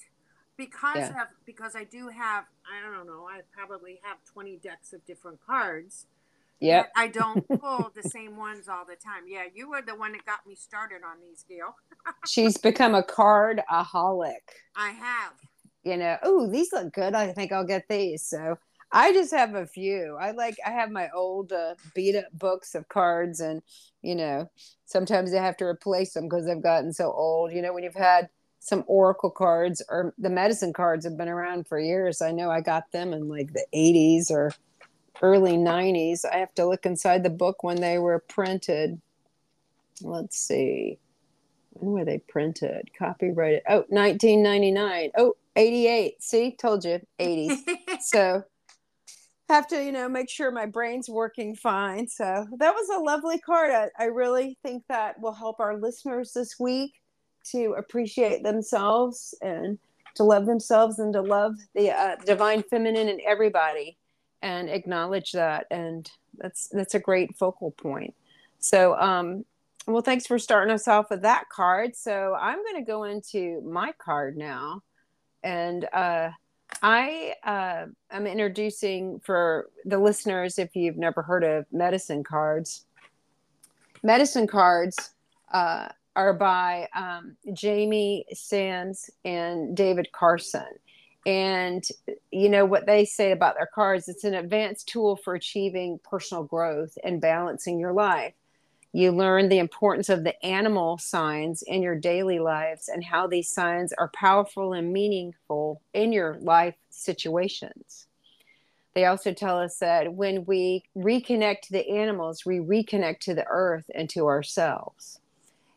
because 0.57 0.97
yeah. 0.97 1.23
of 1.23 1.29
because 1.45 1.75
I 1.75 1.85
do 1.85 2.09
have 2.09 2.45
I 2.67 2.81
don't 2.83 3.07
know 3.07 3.27
I 3.31 3.41
probably 3.53 4.01
have 4.03 4.19
20 4.33 4.57
decks 4.57 4.93
of 4.93 5.05
different 5.07 5.39
cards. 5.47 6.07
Yeah. 6.61 6.85
I 6.97 7.09
don't 7.09 7.47
pull 7.61 7.91
the 7.95 8.09
same 8.09 8.37
ones 8.37 8.69
all 8.69 8.85
the 8.87 8.97
time. 8.97 9.25
Yeah, 9.29 9.43
you 9.55 9.69
were 9.69 9.83
the 9.83 9.95
one 9.95 10.13
that 10.13 10.25
got 10.25 10.47
me 10.47 10.55
started 10.55 11.03
on 11.05 11.17
these, 11.21 11.45
Gail. 11.47 11.77
She's 12.27 12.57
become 12.57 12.95
a 12.95 13.03
card 13.03 13.63
aholic. 13.71 14.37
I 14.75 14.91
have. 14.91 15.33
You 15.87 15.97
know, 15.97 16.17
oh, 16.25 16.51
these 16.51 16.73
look 16.73 16.93
good. 16.93 17.15
I 17.15 17.33
think 17.33 17.53
I'll 17.53 17.65
get 17.65 17.89
these. 17.89 18.23
So 18.23 18.59
I 18.91 19.13
just 19.13 19.33
have 19.33 19.55
a 19.55 19.67
few. 19.67 20.17
I 20.21 20.33
like 20.33 20.57
I 20.67 20.71
have 20.71 20.91
my 20.91 21.09
old 21.15 21.53
uh, 21.53 21.77
beat 21.95 22.17
up 22.17 22.25
books 22.33 22.75
of 22.75 22.89
cards, 22.89 23.39
and 23.39 23.63
you 24.03 24.17
know, 24.17 24.51
sometimes 24.85 25.33
I 25.33 25.43
have 25.43 25.57
to 25.59 25.65
replace 25.65 26.15
them 26.15 26.25
because 26.25 26.47
they've 26.47 26.61
gotten 26.61 26.93
so 26.93 27.13
old. 27.13 27.53
You 27.53 27.63
know, 27.63 27.73
when 27.73 27.85
you've 27.85 27.95
had 27.95 28.29
some 28.59 28.83
oracle 28.89 29.31
cards 29.31 29.81
or 29.89 30.13
the 30.19 30.29
medicine 30.29 30.73
cards 30.73 31.05
have 31.05 31.17
been 31.17 31.29
around 31.29 31.69
for 31.69 31.79
years. 31.79 32.21
I 32.21 32.33
know 32.33 32.51
I 32.51 32.61
got 32.61 32.91
them 32.91 33.13
in 33.13 33.29
like 33.29 33.53
the 33.53 33.65
80s 33.73 34.29
or 34.29 34.53
early 35.23 35.53
90s. 35.53 36.25
I 36.25 36.39
have 36.39 36.53
to 36.57 36.67
look 36.67 36.85
inside 36.85 37.23
the 37.23 37.31
book 37.31 37.63
when 37.63 37.81
they 37.81 37.99
were 37.99 38.19
printed. 38.19 39.01
Let's 40.03 40.37
see. 40.37 40.99
When 41.75 41.93
were 41.93 42.05
they 42.05 42.19
printed? 42.19 42.91
Copyrighted. 42.99 43.63
Oh, 43.69 43.85
1999. 43.89 45.13
Oh, 45.17 45.37
88. 45.57 46.23
See, 46.23 46.57
told 46.57 46.85
you 46.85 47.01
80s. 47.19 47.59
so 48.01 48.45
have 49.49 49.67
to, 49.69 49.83
you 49.83 49.93
know, 49.93 50.09
make 50.09 50.29
sure 50.29 50.51
my 50.51 50.67
brain's 50.67 51.09
working 51.09 51.55
fine. 51.55 52.09
So 52.09 52.47
that 52.59 52.75
was 52.75 52.89
a 52.89 53.03
lovely 53.03 53.39
card. 53.39 53.71
I, 53.71 53.89
I 53.99 54.07
really 54.07 54.59
think 54.63 54.85
that 54.89 55.21
will 55.21 55.33
help 55.33 55.61
our 55.61 55.77
listeners 55.77 56.33
this 56.33 56.59
week 56.59 56.95
to 57.53 57.75
appreciate 57.79 58.43
themselves 58.43 59.35
and 59.41 59.79
to 60.17 60.25
love 60.25 60.47
themselves 60.47 60.99
and 60.99 61.13
to 61.13 61.21
love 61.21 61.55
the 61.75 61.91
uh, 61.93 62.17
divine 62.25 62.63
feminine 62.65 63.09
in 63.09 63.21
everybody 63.25 63.97
and 64.43 64.69
acknowledge 64.69 65.33
that. 65.33 65.67
And 65.71 66.11
that's 66.39 66.69
that's 66.69 66.95
a 66.95 67.01
great 67.01 67.37
focal 67.37 67.71
point. 67.71 68.15
So, 68.59 68.99
um, 68.99 69.45
well, 69.87 70.03
thanks 70.03 70.27
for 70.27 70.39
starting 70.39 70.75
us 70.75 70.89
off 70.89 71.11
with 71.11 71.23
that 71.23 71.49
card. 71.51 71.95
So 71.95 72.35
I'm 72.35 72.63
going 72.65 72.85
to 72.85 72.91
go 72.91 73.05
into 73.05 73.61
my 73.61 73.93
card 73.99 74.37
now, 74.37 74.83
and 75.47 75.89
uh, 75.93 76.31
I 76.83 77.35
uh, 77.45 77.87
am 78.11 78.27
introducing 78.27 79.21
for 79.21 79.71
the 79.85 79.99
listeners 79.99 80.59
if 80.59 80.75
you've 80.75 80.97
never 80.97 81.23
heard 81.23 81.45
of 81.45 81.67
medicine 81.71 82.25
cards. 82.25 82.85
Medicine 84.03 84.49
cards 84.49 85.13
uh, 85.53 85.87
are 86.17 86.35
by 86.35 86.89
um, 86.97 87.37
Jamie 87.53 88.27
Sams 88.33 89.09
and 89.25 89.77
David 89.77 90.11
Carson. 90.11 90.67
And 91.25 91.85
you 92.33 92.49
know 92.49 92.65
what 92.65 92.87
they 92.87 93.05
say 93.05 93.31
about 93.31 93.55
their 93.57 93.69
cards 93.73 94.09
it's 94.09 94.25
an 94.25 94.35
advanced 94.35 94.89
tool 94.89 95.17
for 95.17 95.35
achieving 95.35 96.01
personal 96.03 96.43
growth 96.43 96.99
and 97.05 97.21
balancing 97.21 97.79
your 97.79 97.93
life. 97.93 98.35
You 98.97 99.13
learn 99.13 99.51
the 99.51 99.59
importance 99.59 100.09
of 100.09 100.25
the 100.25 100.43
animal 100.43 100.97
signs 100.97 101.61
in 101.61 101.83
your 101.83 101.97
daily 101.97 102.39
lives 102.39 102.89
and 102.89 103.05
how 103.05 103.27
these 103.27 103.53
signs 103.53 103.93
are 103.93 104.09
powerful 104.09 104.73
and 104.73 104.91
meaningful 104.91 105.83
in 105.93 106.15
your 106.15 106.39
life 106.41 106.77
situations. 106.89 108.07
They 108.95 109.05
also 109.05 109.35
tell 109.35 109.59
us 109.59 109.81
that 109.81 110.15
when 110.15 110.47
we 110.47 110.83
reconnect 110.97 111.61
to 111.65 111.73
the 111.73 111.87
animals, 111.91 112.47
we 112.47 112.57
reconnect 112.57 113.19
to 113.21 113.35
the 113.35 113.45
earth 113.51 113.85
and 113.95 114.09
to 114.09 114.29
ourselves. 114.29 115.21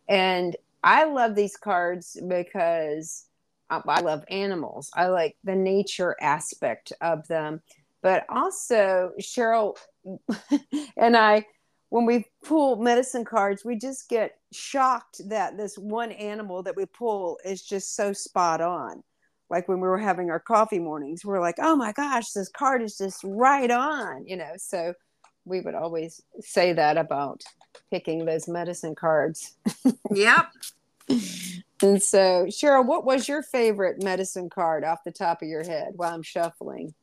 And 0.07 0.55
I 0.81 1.03
love 1.03 1.35
these 1.35 1.57
cards 1.57 2.17
because 2.25 3.25
uh, 3.69 3.81
I 3.85 3.99
love 3.99 4.23
animals. 4.29 4.91
I 4.93 5.07
like 5.07 5.35
the 5.43 5.57
nature 5.57 6.15
aspect 6.21 6.93
of 7.01 7.27
them. 7.27 7.63
But 8.01 8.25
also, 8.29 9.11
Cheryl 9.19 9.75
and 10.95 11.17
I, 11.17 11.45
when 11.89 12.05
we 12.05 12.25
pull 12.43 12.75
medicine 12.75 13.25
cards, 13.25 13.65
we 13.65 13.75
just 13.75 14.09
get 14.09 14.37
shocked 14.51 15.21
that 15.29 15.57
this 15.57 15.77
one 15.77 16.11
animal 16.11 16.63
that 16.63 16.75
we 16.75 16.85
pull 16.85 17.39
is 17.43 17.61
just 17.61 17.95
so 17.95 18.13
spot 18.13 18.61
on. 18.61 19.03
Like 19.49 19.67
when 19.67 19.79
we 19.79 19.87
were 19.87 19.97
having 19.97 20.29
our 20.29 20.39
coffee 20.39 20.79
mornings, 20.79 21.25
we're 21.25 21.41
like, 21.41 21.55
oh 21.57 21.75
my 21.75 21.91
gosh, 21.91 22.31
this 22.31 22.49
card 22.49 22.83
is 22.83 22.97
just 22.97 23.21
right 23.23 23.71
on, 23.71 24.27
you 24.27 24.37
know. 24.37 24.53
So 24.57 24.93
we 25.45 25.61
would 25.61 25.73
always 25.73 26.21
say 26.39 26.73
that 26.73 26.97
about 26.97 27.43
picking 27.89 28.25
those 28.25 28.47
medicine 28.47 28.93
cards. 28.93 29.55
Yep. 30.11 30.51
and 31.81 32.01
so, 32.01 32.45
Cheryl, 32.45 32.85
what 32.85 33.05
was 33.05 33.27
your 33.27 33.41
favorite 33.41 34.03
medicine 34.03 34.49
card 34.51 34.83
off 34.83 35.03
the 35.03 35.11
top 35.11 35.41
of 35.41 35.47
your 35.47 35.63
head 35.63 35.93
while 35.95 36.13
I'm 36.13 36.21
shuffling? 36.21 36.93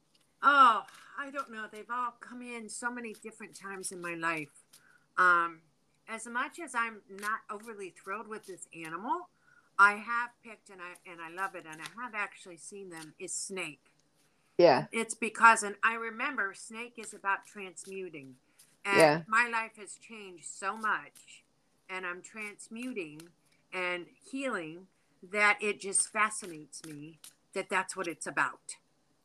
Oh, 0.42 0.82
I 1.26 1.30
don't 1.30 1.50
know. 1.50 1.64
They've 1.70 1.90
all 1.90 2.14
come 2.20 2.40
in 2.40 2.68
so 2.68 2.90
many 2.90 3.12
different 3.20 3.54
times 3.54 3.90
in 3.90 4.00
my 4.00 4.14
life. 4.14 4.62
Um, 5.18 5.60
as 6.08 6.26
much 6.26 6.60
as 6.62 6.74
I'm 6.74 7.00
not 7.10 7.40
overly 7.50 7.90
thrilled 7.90 8.28
with 8.28 8.46
this 8.46 8.68
animal, 8.84 9.28
I 9.76 9.94
have 9.94 10.30
picked 10.44 10.70
and 10.70 10.80
I 10.80 11.10
and 11.10 11.20
I 11.20 11.30
love 11.30 11.56
it 11.56 11.64
and 11.70 11.80
I 11.80 12.02
have 12.02 12.14
actually 12.14 12.58
seen 12.58 12.90
them 12.90 13.14
is 13.18 13.32
snake. 13.32 13.80
Yeah. 14.56 14.86
It's 14.92 15.14
because 15.14 15.64
and 15.64 15.74
I 15.82 15.94
remember 15.94 16.54
snake 16.54 16.94
is 16.96 17.12
about 17.12 17.44
transmuting. 17.44 18.36
And 18.84 18.98
yeah. 18.98 19.20
my 19.26 19.48
life 19.50 19.72
has 19.78 19.96
changed 19.96 20.44
so 20.44 20.76
much 20.76 21.42
and 21.90 22.06
I'm 22.06 22.22
transmuting 22.22 23.20
and 23.72 24.06
healing 24.30 24.86
that 25.32 25.58
it 25.60 25.80
just 25.80 26.12
fascinates 26.12 26.84
me 26.86 27.18
that 27.52 27.68
that's 27.68 27.96
what 27.96 28.06
it's 28.06 28.28
about. 28.28 28.76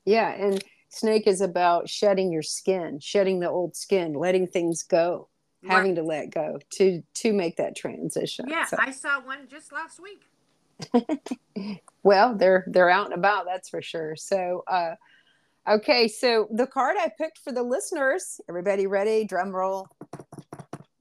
Yeah, 0.03 0.29
and 0.29 0.63
snake 0.91 1.27
is 1.27 1.41
about 1.41 1.89
shedding 1.89 2.31
your 2.31 2.43
skin, 2.43 3.00
shedding 3.00 3.39
the 3.39 3.50
old 3.50 3.75
skin, 3.75 4.13
letting 4.13 4.48
things 4.48 4.83
go, 4.83 5.27
right. 5.63 5.71
having 5.71 5.95
to 5.95 6.03
let 6.03 6.31
go 6.31 6.60
to 6.77 7.01
to 7.15 7.33
make 7.33 7.57
that 7.57 7.75
transition. 7.75 8.45
Yeah, 8.48 8.65
so. 8.65 8.77
I 8.79 8.91
saw 8.91 9.21
one 9.21 9.48
just 9.48 9.71
last 9.71 10.00
week. 10.00 10.24
well, 12.03 12.36
they're 12.36 12.65
they're 12.67 12.89
out 12.89 13.05
and 13.05 13.15
about, 13.15 13.45
that's 13.45 13.69
for 13.69 13.81
sure. 13.81 14.15
So, 14.15 14.63
uh, 14.67 14.95
okay, 15.67 16.07
so 16.07 16.48
the 16.51 16.67
card 16.67 16.98
I 17.00 17.10
picked 17.17 17.39
for 17.39 17.51
the 17.51 17.63
listeners, 17.63 18.41
everybody 18.50 18.88
ready? 18.88 19.24
Drum 19.25 19.55
roll. 19.55 19.88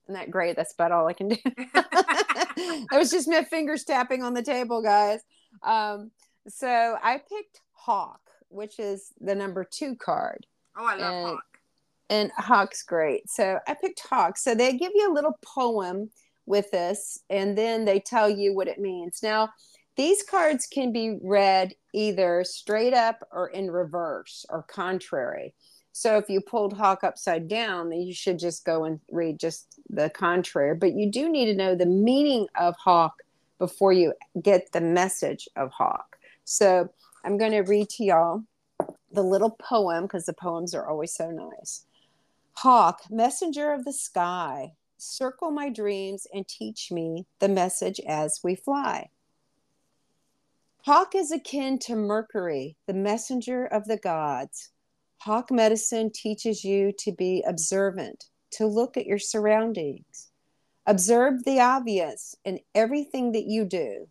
Isn't 0.04 0.14
that 0.14 0.30
great? 0.30 0.56
That's 0.56 0.75
about 0.75 0.92
all 0.92 1.06
I 1.06 1.12
can 1.12 1.28
do. 1.28 1.37
that 1.75 2.87
was 2.92 3.11
just 3.11 3.28
my 3.28 3.44
fingers 3.44 3.85
tapping 3.85 4.23
on 4.23 4.35
the 4.35 4.42
table, 4.42 4.82
guys. 4.82 5.20
Um, 5.62 6.11
so 6.49 6.97
I 7.02 7.18
picked 7.18 7.61
Hawk, 7.73 8.20
which 8.50 8.78
is 8.78 9.12
the 9.21 9.35
number 9.35 9.64
two 9.64 9.97
card. 9.97 10.47
Oh, 10.76 10.87
I 10.87 10.97
love 10.97 11.14
and, 11.14 11.26
Hawk. 11.26 11.45
And 12.11 12.33
Hawk's 12.37 12.83
great. 12.83 13.30
So 13.30 13.59
I 13.66 13.75
picked 13.75 14.00
Hawk. 14.00 14.37
So 14.37 14.54
they 14.54 14.76
give 14.76 14.92
you 14.95 15.11
a 15.11 15.14
little 15.14 15.38
poem 15.45 16.11
with 16.47 16.71
this, 16.71 17.21
and 17.30 17.57
then 17.57 17.85
they 17.85 18.00
tell 18.00 18.28
you 18.28 18.54
what 18.54 18.69
it 18.69 18.78
means. 18.78 19.21
Now, 19.23 19.50
these 19.97 20.23
cards 20.23 20.66
can 20.66 20.92
be 20.92 21.19
read 21.23 21.75
either 21.92 22.45
straight 22.45 22.95
up 22.95 23.26
or 23.33 23.49
in 23.49 23.71
reverse 23.71 24.45
or 24.49 24.62
contrary. 24.62 25.54
So 25.92 26.16
if 26.16 26.28
you 26.28 26.40
pulled 26.40 26.73
Hawk 26.73 27.04
upside 27.04 27.49
down, 27.49 27.90
then 27.90 28.00
you 28.00 28.14
should 28.14 28.38
just 28.38 28.64
go 28.64 28.85
and 28.85 29.00
read 29.11 29.38
just 29.38 29.78
the 29.88 30.09
contrary. 30.09 30.75
But 30.75 30.95
you 30.95 31.11
do 31.11 31.28
need 31.28 31.47
to 31.47 31.54
know 31.54 31.75
the 31.75 31.87
meaning 31.87 32.47
of 32.59 32.75
Hawk 32.76 33.14
before 33.59 33.92
you 33.92 34.14
get 34.40 34.73
the 34.73 34.80
message 34.80 35.49
of 35.57 35.71
Hawk. 35.71 36.16
So 36.45 36.88
I'm 37.24 37.36
going 37.36 37.52
to 37.52 37.60
read 37.60 37.88
to 37.90 38.04
y'all 38.04 38.44
the 39.12 39.22
little 39.22 39.50
poem 39.50 40.04
because 40.04 40.26
the 40.26 40.32
poems 40.32 40.74
are 40.74 40.88
always 40.88 41.12
so 41.12 41.30
nice. 41.30 41.84
Hawk, 42.54 43.02
messenger 43.10 43.72
of 43.72 43.84
the 43.84 43.92
sky, 43.92 44.72
circle 44.96 45.50
my 45.50 45.68
dreams 45.68 46.26
and 46.32 46.46
teach 46.46 46.90
me 46.90 47.26
the 47.38 47.48
message 47.48 48.00
as 48.06 48.40
we 48.42 48.54
fly. 48.54 49.08
Hawk 50.84 51.14
is 51.14 51.30
akin 51.30 51.78
to 51.80 51.94
Mercury, 51.94 52.76
the 52.86 52.94
messenger 52.94 53.66
of 53.66 53.84
the 53.84 53.98
gods. 53.98 54.70
Hawk 55.18 55.50
medicine 55.50 56.10
teaches 56.10 56.64
you 56.64 56.92
to 57.00 57.12
be 57.12 57.44
observant, 57.46 58.24
to 58.52 58.66
look 58.66 58.96
at 58.96 59.06
your 59.06 59.18
surroundings. 59.18 60.30
Observe 60.86 61.44
the 61.44 61.60
obvious 61.60 62.34
in 62.44 62.60
everything 62.74 63.32
that 63.32 63.44
you 63.44 63.66
do. 63.66 64.08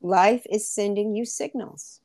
Life 0.00 0.46
is 0.50 0.70
sending 0.70 1.14
you 1.14 1.26
signals. 1.26 2.00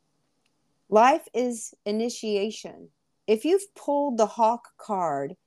Life 0.91 1.25
is 1.33 1.74
initiation. 1.86 2.89
If 3.25 3.45
you've 3.45 3.74
pulled 3.75 4.17
the 4.17 4.25
Hawk 4.25 4.67
card, 4.77 5.38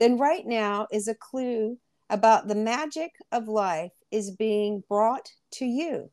then 0.00 0.16
right 0.16 0.46
now 0.46 0.86
is 0.90 1.08
a 1.08 1.14
clue 1.14 1.76
about 2.08 2.48
the 2.48 2.54
magic 2.54 3.12
of 3.30 3.46
life 3.46 3.92
is 4.10 4.30
being 4.30 4.82
brought 4.88 5.28
to 5.52 5.66
you. 5.66 6.10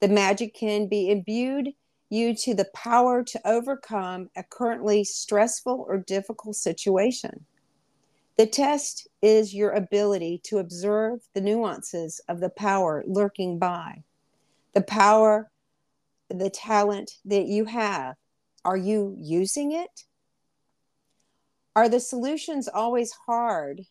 The 0.00 0.06
magic 0.06 0.54
can 0.54 0.86
be 0.86 1.10
imbued 1.10 1.70
you 2.08 2.36
to 2.36 2.54
the 2.54 2.68
power 2.72 3.24
to 3.24 3.48
overcome 3.48 4.30
a 4.36 4.44
currently 4.44 5.02
stressful 5.02 5.84
or 5.88 5.98
difficult 5.98 6.54
situation. 6.54 7.44
The 8.36 8.46
test 8.46 9.08
is 9.22 9.54
your 9.54 9.72
ability 9.72 10.40
to 10.44 10.58
observe 10.58 11.18
the 11.34 11.40
nuances 11.40 12.20
of 12.28 12.38
the 12.38 12.50
power 12.50 13.02
lurking 13.08 13.58
by. 13.58 14.04
The 14.72 14.82
power, 14.82 15.50
the 16.38 16.50
talent 16.50 17.12
that 17.24 17.46
you 17.46 17.64
have, 17.64 18.16
are 18.64 18.76
you 18.76 19.16
using 19.18 19.72
it? 19.72 20.04
Are 21.76 21.88
the 21.88 22.00
solutions 22.00 22.68
always 22.68 23.12
hard 23.26 23.82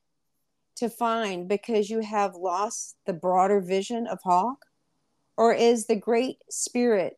to 0.78 0.90
find 0.90 1.48
because 1.48 1.90
you 1.90 2.00
have 2.00 2.36
lost 2.36 2.96
the 3.06 3.14
broader 3.14 3.60
vision 3.60 4.08
of 4.08 4.20
Hawk? 4.24 4.66
Or 5.38 5.54
is 5.54 5.88
the 5.88 5.96
Great 5.96 6.38
Spirit 6.50 7.18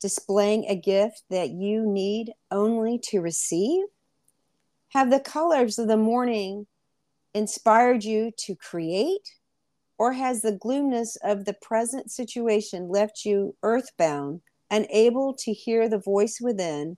displaying 0.00 0.64
a 0.66 0.76
gift 0.76 1.22
that 1.30 1.50
you 1.50 1.84
need 1.84 2.32
only 2.50 2.98
to 3.10 3.20
receive? 3.20 3.84
Have 4.90 5.10
the 5.10 5.20
colors 5.20 5.78
of 5.78 5.88
the 5.88 5.96
morning 5.96 6.66
inspired 7.34 8.04
you 8.04 8.30
to 8.38 8.54
create? 8.54 9.28
Or 9.98 10.12
has 10.12 10.42
the 10.42 10.52
gloomness 10.52 11.16
of 11.16 11.44
the 11.44 11.54
present 11.54 12.10
situation 12.10 12.88
left 12.88 13.24
you 13.24 13.56
earthbound, 13.62 14.40
unable 14.70 15.34
to 15.34 15.52
hear 15.52 15.88
the 15.88 15.98
voice 15.98 16.40
within, 16.40 16.96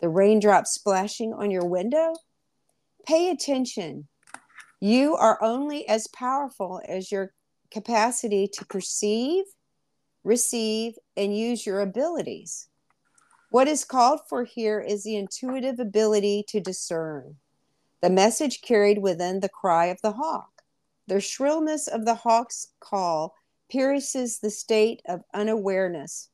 the 0.00 0.08
raindrops 0.08 0.70
splashing 0.72 1.34
on 1.34 1.50
your 1.50 1.66
window? 1.66 2.14
Pay 3.06 3.30
attention. 3.30 4.08
You 4.80 5.14
are 5.14 5.42
only 5.42 5.86
as 5.88 6.08
powerful 6.08 6.80
as 6.88 7.12
your 7.12 7.32
capacity 7.70 8.48
to 8.54 8.64
perceive, 8.64 9.44
receive, 10.24 10.94
and 11.16 11.36
use 11.36 11.66
your 11.66 11.80
abilities. 11.80 12.68
What 13.50 13.68
is 13.68 13.84
called 13.84 14.20
for 14.28 14.44
here 14.44 14.80
is 14.80 15.04
the 15.04 15.16
intuitive 15.16 15.80
ability 15.80 16.44
to 16.48 16.60
discern, 16.60 17.36
the 18.00 18.10
message 18.10 18.62
carried 18.62 18.98
within 18.98 19.40
the 19.40 19.48
cry 19.48 19.86
of 19.86 20.00
the 20.02 20.12
hawk. 20.12 20.57
The 21.08 21.20
shrillness 21.22 21.88
of 21.88 22.04
the 22.04 22.16
hawk's 22.16 22.68
call 22.80 23.34
pierces 23.70 24.40
the 24.40 24.50
state 24.50 25.00
of 25.06 25.24
unawareness 25.32 26.28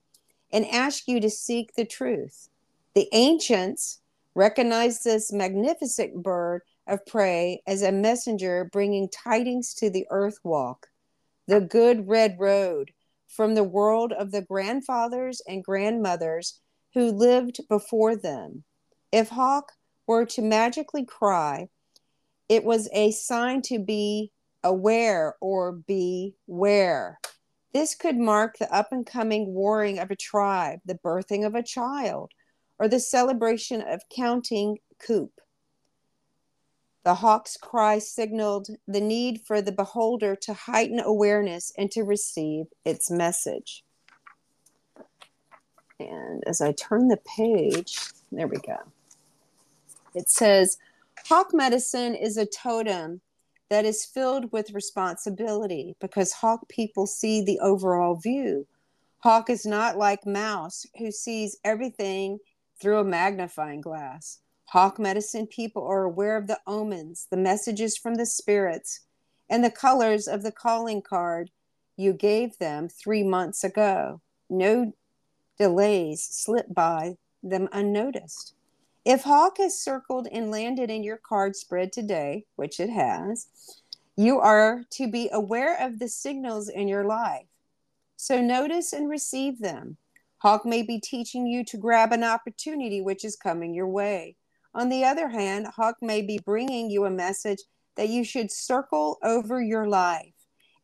and 0.53 0.67
asks 0.67 1.07
you 1.07 1.21
to 1.21 1.31
seek 1.31 1.77
the 1.77 1.85
truth. 1.85 2.49
The 2.95 3.09
ancients 3.13 4.01
recognized 4.35 5.05
this 5.05 5.33
magnificent 5.33 6.25
bird 6.25 6.63
of 6.89 7.07
prey 7.07 7.63
as 7.69 7.83
a 7.83 7.93
messenger 7.93 8.69
bringing 8.73 9.09
tidings 9.09 9.75
to 9.75 9.91
the 9.91 10.09
earth 10.11 10.41
walk, 10.43 10.89
the 11.47 11.61
good 11.61 12.09
red 12.09 12.35
road 12.41 12.91
from 13.29 13.55
the 13.55 13.63
world 13.63 14.13
of 14.13 14.33
the 14.33 14.43
grandfathers 14.43 15.41
and 15.47 15.63
grandmothers 15.63 16.59
who 16.95 17.13
lived 17.13 17.61
before 17.69 18.17
them. 18.17 18.65
If 19.13 19.29
Hawk 19.29 19.71
were 20.09 20.27
to 20.27 20.43
magically 20.43 21.05
cry, 21.05 21.69
it 22.49 22.65
was 22.65 22.89
a 22.93 23.13
sign 23.13 23.63
to 23.63 23.79
be 23.79 24.33
aware 24.65 25.37
or 25.41 25.73
beware. 25.73 27.21
This 27.73 27.95
could 27.95 28.17
mark 28.17 28.59
the 28.59 28.73
up 28.75 28.93
and 28.93 29.07
coming 29.07 29.53
warring 29.53 29.99
of 29.99 30.11
a 30.11 30.17
tribe, 30.17 30.81
the 30.85 30.95
birthing 30.95 31.47
of 31.47 31.55
a 31.55 31.63
child, 31.63 32.33
or 32.79 32.89
the 32.89 33.01
celebration 33.01 33.83
of 33.83 34.03
counting 34.15 34.79
coup. 34.99 35.31
The 37.05 37.17
hawk's 37.17 37.59
cry 37.59 37.99
signaled 37.99 38.69
the 38.89 39.01
need 39.01 39.43
for 39.47 39.61
the 39.61 39.73
beholder 39.73 40.35
to 40.37 40.55
heighten 40.55 41.01
awareness 41.01 41.71
and 41.77 41.91
to 41.91 42.03
receive 42.03 42.67
its 42.85 43.11
message. 43.11 43.85
And 46.01 46.43
as 46.47 46.63
I 46.63 46.73
turn 46.73 47.09
the 47.09 47.19
page, 47.37 47.99
there 48.33 48.49
we 48.49 48.57
go. 48.57 48.79
It 50.15 50.31
says, 50.31 50.79
Hawk 51.27 51.53
medicine 51.53 52.15
is 52.15 52.37
a 52.37 52.47
totem 52.47 53.21
that 53.71 53.85
is 53.85 54.05
filled 54.05 54.53
with 54.53 54.73
responsibility 54.73 55.97
because 56.01 56.33
hawk 56.33 56.69
people 56.69 57.07
see 57.07 57.43
the 57.43 57.59
overall 57.61 58.15
view. 58.15 58.67
Hawk 59.19 59.49
is 59.49 59.65
not 59.65 59.97
like 59.97 60.27
mouse 60.27 60.85
who 60.99 61.11
sees 61.11 61.59
everything 61.65 62.39
through 62.81 62.99
a 62.99 63.05
magnifying 63.05 63.81
glass. 63.81 64.41
Hawk 64.67 64.99
medicine 64.99 65.47
people 65.47 65.87
are 65.87 66.05
aware 66.05 66.37
of 66.37 66.47
the 66.47 66.61
omens, 66.67 67.27
the 67.31 67.37
messages 67.37 67.97
from 67.97 68.17
the 68.17 68.27
spirits, 68.27 69.01
and 69.49 69.63
the 69.63 69.71
colors 69.71 70.27
of 70.27 70.43
the 70.43 70.53
calling 70.53 71.01
card 71.01 71.51
you 71.97 72.13
gave 72.13 72.59
them 72.59 72.89
three 72.89 73.23
months 73.23 73.63
ago. 73.63 74.21
No 74.51 74.93
delays 75.59 76.23
slip 76.23 76.75
by 76.75 77.17
them 77.43 77.69
unnoticed. 77.73 78.55
If 79.05 79.23
Hawk 79.25 79.59
has 79.59 79.79
circled 79.79 80.29
and 80.33 80.51
landed 80.51 80.91
in 80.91 81.03
your 81.03 81.19
card 81.19 81.57
spread 81.57 81.93
today, 81.93 82.47
which 82.57 82.81
it 82.81 82.89
has, 82.89 83.49
you 84.17 84.39
are 84.39 84.85
to 84.93 85.11
be 85.11 85.29
aware 85.31 85.77
of 85.79 85.99
the 85.99 86.09
signals 86.09 86.71
in 86.71 86.89
your 86.89 87.05
life. 87.05 87.47
So 88.17 88.41
notice 88.41 88.95
and 88.95 89.11
receive 89.11 89.59
them. 89.59 89.99
Hawk 90.39 90.65
may 90.65 90.83
be 90.83 91.01
teaching 91.01 91.47
you 91.47 91.65
to 91.65 91.77
grab 91.77 92.13
an 92.13 92.25
opportunity 92.25 93.03
which 93.03 93.25
is 93.25 93.37
coming 93.37 93.75
your 93.75 93.89
way. 93.89 94.37
On 94.75 94.89
the 94.89 95.05
other 95.05 95.29
hand, 95.29 95.67
Hawk 95.67 95.97
may 96.01 96.23
be 96.23 96.39
bringing 96.39 96.91
you 96.91 97.05
a 97.05 97.11
message 97.11 97.61
that 97.97 98.09
you 98.09 98.25
should 98.25 98.51
circle 98.51 99.19
over 99.23 99.61
your 99.61 99.87
life 99.87 100.33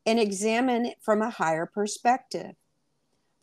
and 0.04 0.20
examine 0.20 0.86
it 0.86 0.98
from 1.00 1.22
a 1.22 1.30
higher 1.30 1.66
perspective. 1.66 2.54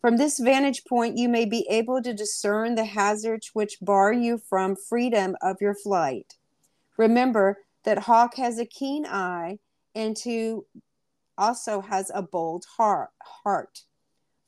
From 0.00 0.16
this 0.16 0.38
vantage 0.38 0.84
point, 0.84 1.18
you 1.18 1.28
may 1.28 1.44
be 1.44 1.66
able 1.68 2.02
to 2.02 2.14
discern 2.14 2.74
the 2.74 2.84
hazards 2.84 3.50
which 3.52 3.78
bar 3.80 4.12
you 4.12 4.38
from 4.38 4.76
freedom 4.76 5.36
of 5.42 5.56
your 5.60 5.74
flight. 5.74 6.36
Remember 6.96 7.58
that 7.84 7.98
Hawk 7.98 8.36
has 8.36 8.58
a 8.58 8.66
keen 8.66 9.06
eye 9.06 9.58
and 9.94 10.16
to 10.18 10.66
also 11.36 11.80
has 11.80 12.10
a 12.14 12.22
bold 12.22 12.64
heart. 12.76 13.10
heart. 13.44 13.82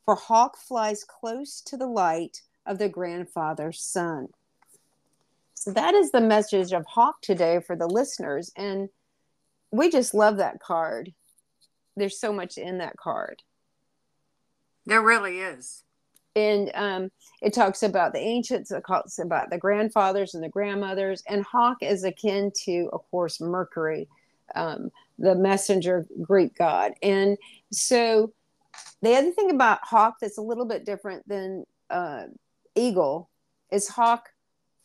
For 0.05 0.15
Hawk 0.15 0.57
flies 0.57 1.05
close 1.05 1.61
to 1.63 1.77
the 1.77 1.87
light 1.87 2.43
of 2.67 2.79
the 2.79 2.89
grandfather's 2.89 3.81
sun. 3.81 4.29
So 5.55 5.73
that 5.73 5.95
is 5.95 6.11
the 6.11 6.21
message 6.21 6.73
of 6.73 6.87
Hawk 6.87 7.21
today 7.23 7.61
for 7.67 7.77
the 7.77 7.87
listeners. 7.87 8.51
And 8.57 8.89
we 9.71 9.91
just 9.91 10.15
love 10.15 10.39
that 10.39 10.61
card. 10.61 11.13
There's 11.97 12.21
so 12.21 12.33
much 12.33 12.57
in 12.57 12.79
that 12.79 12.97
card. 12.97 13.43
There 14.87 15.03
really 15.03 15.39
is. 15.39 15.85
And 16.37 16.71
um, 16.75 17.11
it 17.43 17.53
talks 17.53 17.83
about 17.83 18.13
the 18.13 18.21
ancients, 18.21 18.71
it 18.71 18.85
talks 18.87 19.19
about 19.19 19.51
the 19.51 19.59
grandfathers 19.59 20.35
and 20.35 20.45
the 20.45 20.49
grandmothers. 20.49 21.23
And 21.29 21.45
Hawk 21.45 21.79
is 21.83 22.05
akin 22.05 22.53
to, 22.65 22.89
of 22.93 23.01
course, 23.11 23.41
Mercury, 23.41 24.09
um, 24.55 24.91
the 25.19 25.35
messenger 25.35 26.07
Greek 26.23 26.57
god. 26.57 26.93
And 27.03 27.37
so 27.73 28.33
the 29.03 29.15
other 29.17 29.33
thing 29.33 29.51
about 29.51 29.81
Hawk 29.83 30.17
that's 30.21 30.39
a 30.39 30.43
little 30.43 30.67
bit 30.67 30.85
different 30.85 31.29
than 31.29 31.65
uh, 31.91 32.25
Eagle 32.75 33.29
is 33.71 33.89
Hawk 33.89 34.29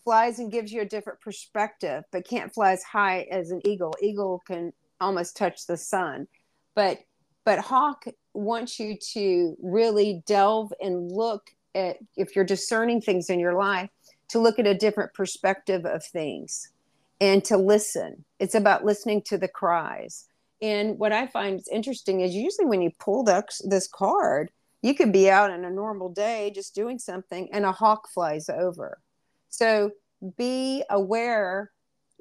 flies 0.04 0.40
and 0.40 0.52
gives 0.52 0.72
you 0.72 0.82
a 0.82 0.86
different 0.86 1.20
perspective, 1.20 2.04
but 2.12 2.28
can't 2.28 2.54
fly 2.54 2.72
as 2.72 2.84
high 2.84 3.28
as 3.32 3.52
an 3.52 3.62
eagle. 3.66 3.94
Eagle 4.02 4.42
can 4.48 4.72
almost 5.02 5.36
touch 5.36 5.66
the 5.68 5.76
sun, 5.76 6.28
but 6.76 7.00
but 7.44 7.60
hawk 7.60 8.06
wants 8.36 8.80
you 8.80 8.98
to 9.14 9.56
really 9.62 10.24
delve 10.26 10.74
and 10.82 11.12
look 11.12 11.52
at 11.74 11.98
if 12.16 12.36
you're 12.36 12.46
discerning 12.46 13.02
things 13.02 13.30
in 13.30 13.40
your 13.40 13.54
life 13.54 13.90
to 14.30 14.40
look 14.40 14.60
at 14.60 14.68
a 14.68 14.74
different 14.74 15.14
perspective 15.14 15.86
of 15.86 16.04
things 16.04 16.72
and 17.22 17.44
to 17.46 17.58
listen. 17.58 18.26
It's 18.40 18.56
about 18.56 18.86
listening 18.86 19.22
to 19.24 19.38
the 19.38 19.48
cries. 19.48 20.26
And 20.62 20.98
what 20.98 21.12
I 21.12 21.28
find 21.28 21.60
is 21.60 21.68
interesting 21.68 22.22
is 22.22 22.34
usually 22.34 22.66
when 22.66 22.82
you 22.82 22.92
pull 23.00 23.24
this, 23.24 23.62
this 23.66 23.88
card, 23.88 24.52
you 24.82 24.94
could 24.94 25.12
be 25.12 25.30
out 25.30 25.52
on 25.52 25.66
a 25.66 25.70
normal 25.70 26.10
day 26.10 26.52
just 26.54 26.76
doing 26.76 27.00
something 27.00 27.50
and 27.52 27.66
a 27.66 27.72
hawk 27.72 28.08
flies 28.14 28.50
over 28.50 29.00
so 29.56 29.92
be 30.38 30.84
aware, 30.90 31.72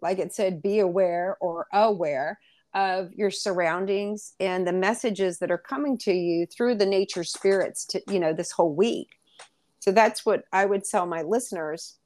like 0.00 0.18
it 0.18 0.32
said, 0.32 0.62
be 0.62 0.78
aware 0.78 1.36
or 1.40 1.66
aware 1.72 2.38
of 2.74 3.12
your 3.14 3.30
surroundings 3.30 4.34
and 4.40 4.66
the 4.66 4.72
messages 4.72 5.38
that 5.38 5.50
are 5.50 5.58
coming 5.58 5.96
to 5.98 6.12
you 6.12 6.46
through 6.46 6.74
the 6.74 6.86
nature 6.86 7.24
spirits 7.24 7.84
to, 7.86 8.02
you 8.08 8.18
know, 8.18 8.32
this 8.32 8.50
whole 8.50 8.74
week. 8.74 9.10
So 9.78 9.92
that's 9.92 10.26
what 10.26 10.44
I 10.52 10.64
would 10.64 10.84
tell 10.84 11.06
my 11.06 11.22
listeners. 11.22 11.98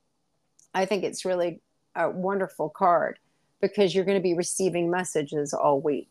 I 0.75 0.85
think 0.85 1.05
it's 1.05 1.25
really 1.25 1.61
a 1.95 2.11
wonderful 2.11 2.69
card 2.69 3.19
because 3.61 3.95
you're 3.95 4.05
going 4.05 4.19
to 4.19 4.23
be 4.23 4.35
receiving 4.35 4.91
messages 4.91 5.55
all 5.55 5.81
week. 5.81 6.11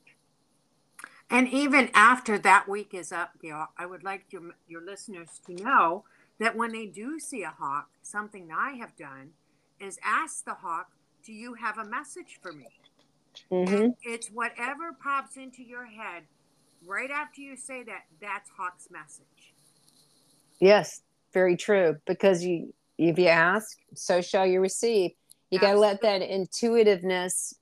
And 1.30 1.48
even 1.50 1.90
after 1.94 2.38
that 2.40 2.68
week 2.68 2.94
is 2.94 3.12
up, 3.12 3.34
Gail, 3.42 3.68
I 3.78 3.86
would 3.86 4.04
like 4.04 4.26
your, 4.32 4.54
your 4.68 4.84
listeners 4.84 5.42
to 5.46 5.54
know 5.54 6.06
that 6.40 6.56
when 6.56 6.72
they 6.72 6.86
do 6.86 7.20
see 7.20 7.44
a 7.44 7.50
hawk, 7.50 7.90
something 8.02 8.50
I 8.52 8.72
have 8.74 8.96
done 8.96 9.32
is 9.80 10.00
ask 10.04 10.46
the 10.46 10.56
hawk, 10.56 10.92
Do 11.24 11.34
you 11.34 11.56
have 11.56 11.78
a 11.78 11.86
message 11.86 12.40
for 12.42 12.54
me? 12.54 12.68
Mm-hmm. 13.52 13.90
it's 14.04 14.30
whatever 14.30 14.94
pops 15.02 15.38
into 15.38 15.64
your 15.64 15.86
head 15.86 16.24
right 16.86 17.12
after 17.12 17.42
you 17.42 17.56
say 17.56 17.84
that, 17.84 18.06
that's 18.22 18.50
Hawk's 18.58 18.90
message. 18.92 19.54
Yes, 20.60 21.02
very 21.34 21.58
true. 21.58 21.98
Because 22.06 22.44
you 22.44 22.74
if 22.98 23.20
you 23.20 23.28
ask, 23.28 23.78
so 23.94 24.22
shall 24.22 24.46
you 24.46 24.60
receive. 24.60 25.12
You 25.52 25.60
got 25.60 25.74
to 25.74 25.80
let 25.80 26.02
that 26.02 26.22
intuitiveness, 26.22 27.54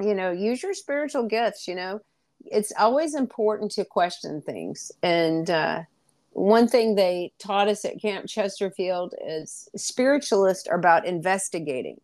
you 0.00 0.14
know, 0.14 0.30
use 0.30 0.62
your 0.62 0.74
spiritual 0.74 1.24
gifts, 1.24 1.66
you 1.66 1.74
know. 1.74 2.00
It's 2.44 2.72
always 2.78 3.14
important 3.14 3.72
to 3.72 3.84
question 3.84 4.42
things. 4.42 4.92
And 5.02 5.50
uh, 5.50 5.82
one 6.30 6.68
thing 6.68 6.94
they 6.94 7.32
taught 7.38 7.66
us 7.68 7.84
at 7.84 8.00
Camp 8.00 8.28
Chesterfield 8.28 9.14
is 9.26 9.68
spiritualists 9.74 10.68
are 10.68 10.78
about 10.78 11.06
investigating. 11.06 12.00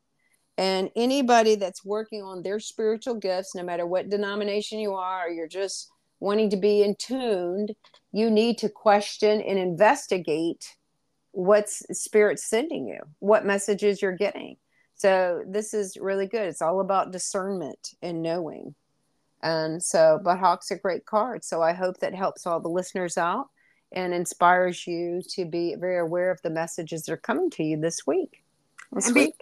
And 0.58 0.90
anybody 0.94 1.54
that's 1.54 1.84
working 1.84 2.22
on 2.22 2.42
their 2.42 2.60
spiritual 2.60 3.14
gifts, 3.14 3.54
no 3.54 3.62
matter 3.62 3.86
what 3.86 4.10
denomination 4.10 4.78
you 4.78 4.94
are, 4.94 5.26
or 5.26 5.30
you're 5.30 5.48
just 5.48 5.90
wanting 6.20 6.50
to 6.50 6.56
be 6.56 6.82
in 6.82 6.94
tuned, 6.96 7.74
you 8.12 8.30
need 8.30 8.58
to 8.58 8.68
question 8.68 9.40
and 9.40 9.58
investigate 9.58 10.76
what's 11.32 11.82
spirit 11.98 12.38
sending 12.38 12.86
you, 12.86 13.00
what 13.18 13.46
messages 13.46 14.02
you're 14.02 14.16
getting. 14.16 14.56
So 14.94 15.42
this 15.48 15.74
is 15.74 15.96
really 15.96 16.26
good. 16.26 16.46
It's 16.46 16.62
all 16.62 16.80
about 16.80 17.10
discernment 17.10 17.94
and 18.02 18.22
knowing. 18.22 18.74
And 19.42 19.82
so, 19.82 20.20
but 20.22 20.38
Hawk's 20.38 20.70
a 20.70 20.76
great 20.76 21.06
card. 21.06 21.44
So 21.44 21.60
I 21.62 21.72
hope 21.72 21.98
that 21.98 22.14
helps 22.14 22.46
all 22.46 22.60
the 22.60 22.68
listeners 22.68 23.18
out 23.18 23.48
and 23.90 24.14
inspires 24.14 24.86
you 24.86 25.22
to 25.30 25.44
be 25.44 25.74
very 25.74 25.98
aware 25.98 26.30
of 26.30 26.40
the 26.42 26.50
messages 26.50 27.02
that 27.02 27.12
are 27.12 27.16
coming 27.16 27.50
to 27.50 27.64
you 27.64 27.80
this 27.80 28.06
week. 28.06 28.41
This 28.92 29.07
and. 29.07 29.14
Be, 29.14 29.35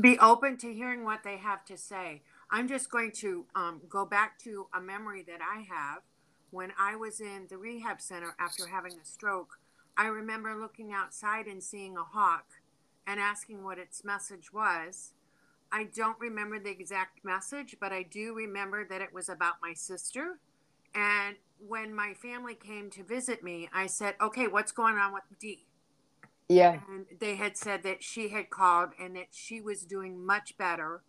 be 0.00 0.18
open 0.18 0.56
to 0.58 0.72
hearing 0.72 1.04
what 1.04 1.24
they 1.24 1.36
have 1.36 1.64
to 1.66 1.76
say. 1.76 2.22
I'm 2.50 2.68
just 2.68 2.90
going 2.90 3.12
to 3.16 3.46
um, 3.54 3.80
go 3.88 4.04
back 4.06 4.38
to 4.40 4.66
a 4.74 4.80
memory 4.80 5.24
that 5.26 5.40
I 5.42 5.62
have 5.62 6.02
when 6.50 6.72
I 6.78 6.96
was 6.96 7.20
in 7.20 7.46
the 7.50 7.58
rehab 7.58 8.00
center 8.00 8.36
after 8.38 8.68
having 8.68 8.92
a 8.92 9.04
stroke. 9.04 9.58
I 9.96 10.06
remember 10.06 10.54
looking 10.54 10.92
outside 10.92 11.46
and 11.46 11.62
seeing 11.62 11.96
a 11.96 12.04
hawk 12.04 12.46
and 13.06 13.20
asking 13.20 13.64
what 13.64 13.78
its 13.78 14.04
message 14.04 14.52
was. 14.52 15.12
I 15.72 15.84
don't 15.94 16.18
remember 16.20 16.58
the 16.58 16.70
exact 16.70 17.24
message, 17.24 17.76
but 17.80 17.92
I 17.92 18.04
do 18.04 18.34
remember 18.34 18.86
that 18.88 19.00
it 19.00 19.12
was 19.12 19.28
about 19.28 19.54
my 19.60 19.74
sister. 19.74 20.38
And 20.94 21.36
when 21.58 21.94
my 21.94 22.14
family 22.14 22.54
came 22.54 22.90
to 22.90 23.02
visit 23.02 23.42
me, 23.42 23.68
I 23.72 23.86
said, 23.86 24.14
Okay, 24.20 24.46
what's 24.46 24.72
going 24.72 24.96
on 24.96 25.12
with 25.12 25.24
Dee? 25.40 25.66
Yeah. 26.48 26.80
And 26.88 27.06
they 27.20 27.36
had 27.36 27.56
said 27.56 27.82
that 27.84 28.02
she 28.02 28.28
had 28.28 28.50
called 28.50 28.90
and 29.00 29.16
that 29.16 29.28
she 29.32 29.60
was 29.60 29.82
doing 29.82 30.24
much 30.24 30.56
better 30.58 31.02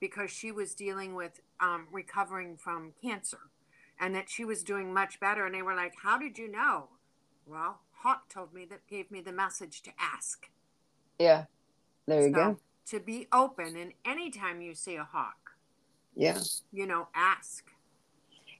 because 0.00 0.30
she 0.30 0.50
was 0.50 0.74
dealing 0.74 1.14
with 1.14 1.40
um, 1.60 1.86
recovering 1.92 2.56
from 2.56 2.92
cancer 3.02 3.50
and 4.00 4.14
that 4.14 4.30
she 4.30 4.44
was 4.44 4.64
doing 4.64 4.92
much 4.92 5.20
better. 5.20 5.46
And 5.46 5.54
they 5.54 5.62
were 5.62 5.74
like, 5.74 5.94
How 6.02 6.18
did 6.18 6.38
you 6.38 6.50
know? 6.50 6.88
Well, 7.46 7.80
Hawk 8.02 8.28
told 8.28 8.52
me 8.52 8.64
that 8.66 8.86
gave 8.88 9.10
me 9.10 9.20
the 9.20 9.32
message 9.32 9.82
to 9.82 9.90
ask. 9.98 10.48
Yeah. 11.18 11.44
There 12.06 12.22
you 12.26 12.34
so, 12.34 12.34
go 12.34 12.58
to 12.90 12.98
be 12.98 13.28
open 13.32 13.76
and 13.76 13.92
anytime 14.04 14.60
you 14.60 14.74
see 14.74 14.96
a 14.96 15.04
hawk 15.04 15.52
yeah 16.16 16.38
you 16.72 16.86
know 16.86 17.06
ask 17.14 17.70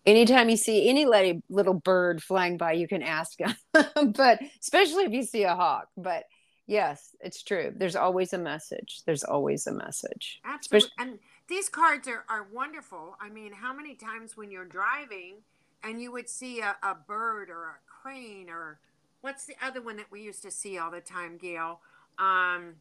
anytime 0.06 0.48
you 0.48 0.56
see 0.56 0.88
any 0.88 1.06
little 1.48 1.74
bird 1.74 2.22
flying 2.22 2.56
by 2.56 2.72
you 2.72 2.88
can 2.88 3.02
ask 3.02 3.38
but 3.72 4.40
especially 4.60 5.04
if 5.04 5.12
you 5.12 5.22
see 5.22 5.44
a 5.44 5.54
hawk. 5.54 5.88
But 5.96 6.24
yes 6.66 7.16
it's 7.20 7.42
true. 7.42 7.72
There's 7.76 7.96
always 7.96 8.32
a 8.32 8.38
message. 8.38 9.02
There's 9.06 9.24
always 9.24 9.66
a 9.66 9.72
message. 9.72 10.40
Absolutely 10.44 10.88
especially- 10.88 11.10
and 11.12 11.18
these 11.48 11.68
cards 11.68 12.06
are, 12.06 12.24
are 12.28 12.46
wonderful. 12.52 13.16
I 13.20 13.28
mean 13.28 13.52
how 13.52 13.74
many 13.74 13.94
times 13.94 14.36
when 14.36 14.50
you're 14.50 14.64
driving 14.64 15.36
and 15.82 16.00
you 16.00 16.12
would 16.12 16.28
see 16.28 16.60
a, 16.60 16.76
a 16.82 16.94
bird 16.94 17.50
or 17.50 17.64
a 17.64 17.76
crane 17.86 18.48
or 18.48 18.78
what's 19.20 19.46
the 19.46 19.54
other 19.62 19.80
one 19.80 19.96
that 19.96 20.10
we 20.10 20.22
used 20.22 20.42
to 20.42 20.50
see 20.50 20.78
all 20.78 20.90
the 20.90 21.00
time 21.00 21.36
gail? 21.36 21.80
Um, 22.18 22.74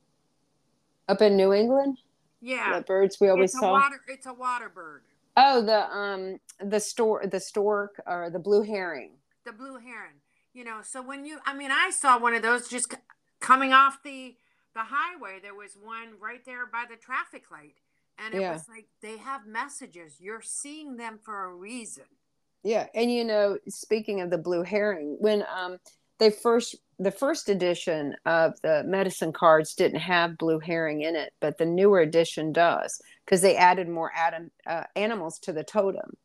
up 1.08 1.22
in 1.22 1.36
New 1.36 1.54
England. 1.54 1.98
Yeah, 2.42 2.78
the 2.78 2.84
birds 2.84 3.20
we 3.20 3.30
always 3.30 3.52
it's 3.52 3.60
saw. 3.60 3.72
Water, 3.72 4.02
it's 4.08 4.26
a 4.26 4.34
water 4.34 4.70
bird. 4.70 5.02
Oh, 5.42 5.62
the 5.62 5.90
um 5.96 6.38
the 6.60 6.82
store 6.82 7.26
the 7.26 7.40
stork 7.40 8.02
or 8.06 8.30
the 8.30 8.40
blue 8.40 8.62
herring. 8.62 9.12
The 9.46 9.54
blue 9.54 9.78
heron. 9.78 10.16
You 10.54 10.66
know, 10.66 10.80
so 10.84 11.02
when 11.02 11.26
you, 11.26 11.38
I 11.46 11.56
mean, 11.56 11.72
I 11.72 11.92
saw 11.92 12.20
one 12.20 12.34
of 12.34 12.42
those 12.42 12.68
just 12.68 12.94
coming 13.40 13.72
off 13.72 14.04
the 14.04 14.36
the 14.76 14.82
highway. 14.84 15.40
There 15.42 15.56
was 15.56 15.78
one 15.82 16.20
right 16.20 16.44
there 16.46 16.66
by 16.66 16.86
the 16.90 16.98
traffic 16.98 17.50
light, 17.52 17.76
and 18.18 18.36
it 18.36 18.42
yeah. 18.42 18.52
was 18.52 18.68
like 18.68 18.88
they 19.02 19.18
have 19.18 19.48
messages. 19.48 20.18
You're 20.20 20.42
seeing 20.42 20.98
them 20.98 21.20
for 21.24 21.46
a 21.46 21.54
reason. 21.54 22.04
Yeah, 22.64 22.88
and 22.94 23.10
you 23.10 23.24
know, 23.24 23.58
speaking 23.70 24.20
of 24.20 24.32
the 24.32 24.38
blue 24.38 24.64
herring, 24.64 25.16
when 25.20 25.46
um 25.56 25.78
they 26.18 26.32
first 26.32 26.76
the 26.98 27.12
first 27.12 27.48
edition 27.48 28.14
of 28.26 28.60
the 28.62 28.84
medicine 28.84 29.32
cards 29.32 29.74
didn't 29.74 30.02
have 30.02 30.38
blue 30.38 30.60
herring 30.60 31.02
in 31.02 31.16
it, 31.16 31.32
but 31.40 31.58
the 31.58 31.66
newer 31.66 32.02
edition 32.02 32.52
does 32.52 33.02
because 33.30 33.42
they 33.42 33.56
added 33.56 33.88
more 33.88 34.12
adam, 34.16 34.50
uh, 34.66 34.86
animals 34.96 35.38
to 35.38 35.54
the 35.54 35.64
totem. 35.64 36.18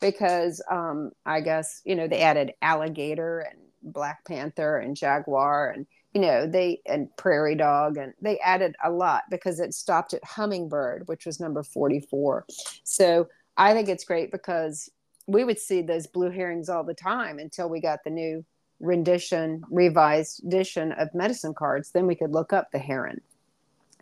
Because 0.00 0.60
um, 0.70 1.12
I 1.24 1.40
guess 1.40 1.80
you 1.84 1.94
know 1.94 2.08
they 2.08 2.20
added 2.20 2.52
alligator 2.60 3.40
and 3.40 3.58
black 3.82 4.24
panther 4.24 4.76
and 4.78 4.96
jaguar 4.96 5.70
and 5.70 5.86
you 6.12 6.20
know 6.20 6.46
they 6.46 6.80
and 6.86 7.08
prairie 7.16 7.54
dog 7.54 7.96
and 7.96 8.12
they 8.20 8.38
added 8.40 8.74
a 8.84 8.90
lot 8.90 9.22
because 9.30 9.60
it 9.60 9.72
stopped 9.72 10.12
at 10.12 10.24
hummingbird, 10.24 11.06
which 11.06 11.24
was 11.24 11.38
number 11.38 11.62
forty 11.62 12.00
four. 12.00 12.44
So 12.82 13.28
I 13.56 13.72
think 13.74 13.88
it's 13.88 14.04
great 14.04 14.32
because 14.32 14.90
we 15.28 15.44
would 15.44 15.58
see 15.58 15.82
those 15.82 16.08
blue 16.08 16.30
herrings 16.30 16.68
all 16.68 16.82
the 16.82 16.94
time 16.94 17.38
until 17.38 17.68
we 17.68 17.80
got 17.80 18.00
the 18.02 18.10
new 18.10 18.44
rendition, 18.80 19.62
revised 19.70 20.44
edition 20.44 20.90
of 20.92 21.14
medicine 21.14 21.54
cards, 21.54 21.92
then 21.92 22.08
we 22.08 22.16
could 22.16 22.32
look 22.32 22.52
up 22.52 22.72
the 22.72 22.78
heron. 22.80 23.20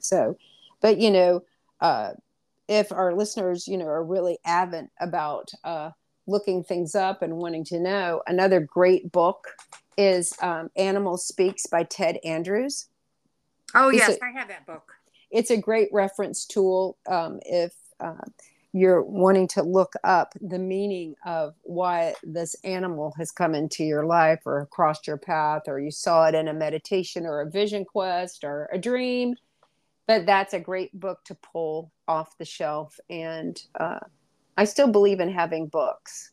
So, 0.00 0.38
but 0.80 0.96
you 0.98 1.10
know, 1.10 1.42
uh, 1.80 2.12
if 2.70 2.92
our 2.92 3.12
listeners, 3.12 3.66
you 3.66 3.76
know, 3.76 3.88
are 3.88 4.04
really 4.04 4.38
avid 4.46 4.86
about 5.00 5.50
uh, 5.64 5.90
looking 6.28 6.62
things 6.62 6.94
up 6.94 7.20
and 7.20 7.36
wanting 7.36 7.64
to 7.64 7.80
know, 7.80 8.22
another 8.28 8.60
great 8.60 9.10
book 9.10 9.48
is 9.98 10.32
um, 10.40 10.70
Animal 10.76 11.18
Speaks 11.18 11.66
by 11.66 11.82
Ted 11.82 12.18
Andrews. 12.24 12.86
Oh, 13.74 13.88
yes, 13.88 14.10
a, 14.10 14.24
I 14.24 14.30
have 14.30 14.46
that 14.48 14.66
book. 14.66 14.94
It's 15.32 15.50
a 15.50 15.56
great 15.56 15.88
reference 15.92 16.44
tool 16.44 16.96
um, 17.08 17.40
if 17.44 17.74
uh, 17.98 18.14
you're 18.72 19.02
wanting 19.02 19.48
to 19.48 19.64
look 19.64 19.94
up 20.04 20.34
the 20.40 20.58
meaning 20.58 21.16
of 21.26 21.54
why 21.62 22.14
this 22.22 22.54
animal 22.62 23.12
has 23.18 23.32
come 23.32 23.56
into 23.56 23.82
your 23.82 24.06
life 24.06 24.42
or 24.46 24.68
crossed 24.70 25.08
your 25.08 25.18
path, 25.18 25.62
or 25.66 25.80
you 25.80 25.90
saw 25.90 26.26
it 26.26 26.36
in 26.36 26.46
a 26.46 26.54
meditation 26.54 27.26
or 27.26 27.40
a 27.40 27.50
vision 27.50 27.84
quest 27.84 28.44
or 28.44 28.70
a 28.72 28.78
dream. 28.78 29.34
But 30.10 30.26
that's 30.26 30.54
a 30.54 30.58
great 30.58 30.98
book 30.98 31.22
to 31.26 31.36
pull 31.36 31.92
off 32.08 32.36
the 32.36 32.44
shelf. 32.44 32.98
And 33.08 33.62
uh, 33.78 34.00
I 34.56 34.64
still 34.64 34.88
believe 34.88 35.20
in 35.20 35.30
having 35.30 35.68
books, 35.68 36.32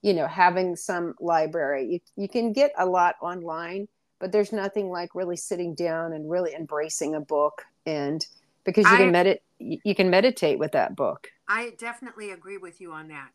you 0.00 0.14
know, 0.14 0.26
having 0.26 0.74
some 0.76 1.14
library. 1.20 1.86
You, 1.92 2.00
you 2.16 2.26
can 2.26 2.54
get 2.54 2.72
a 2.78 2.86
lot 2.86 3.16
online, 3.20 3.86
but 4.18 4.32
there's 4.32 4.50
nothing 4.50 4.88
like 4.88 5.14
really 5.14 5.36
sitting 5.36 5.74
down 5.74 6.14
and 6.14 6.30
really 6.30 6.54
embracing 6.54 7.16
a 7.16 7.20
book 7.20 7.66
and 7.84 8.26
because 8.64 8.86
you 8.86 8.94
I, 8.94 8.96
can 8.96 9.12
medit 9.12 9.40
you 9.58 9.94
can 9.94 10.08
meditate 10.08 10.58
with 10.58 10.72
that 10.72 10.96
book. 10.96 11.28
I 11.46 11.72
definitely 11.78 12.30
agree 12.30 12.56
with 12.56 12.80
you 12.80 12.92
on 12.92 13.08
that. 13.08 13.32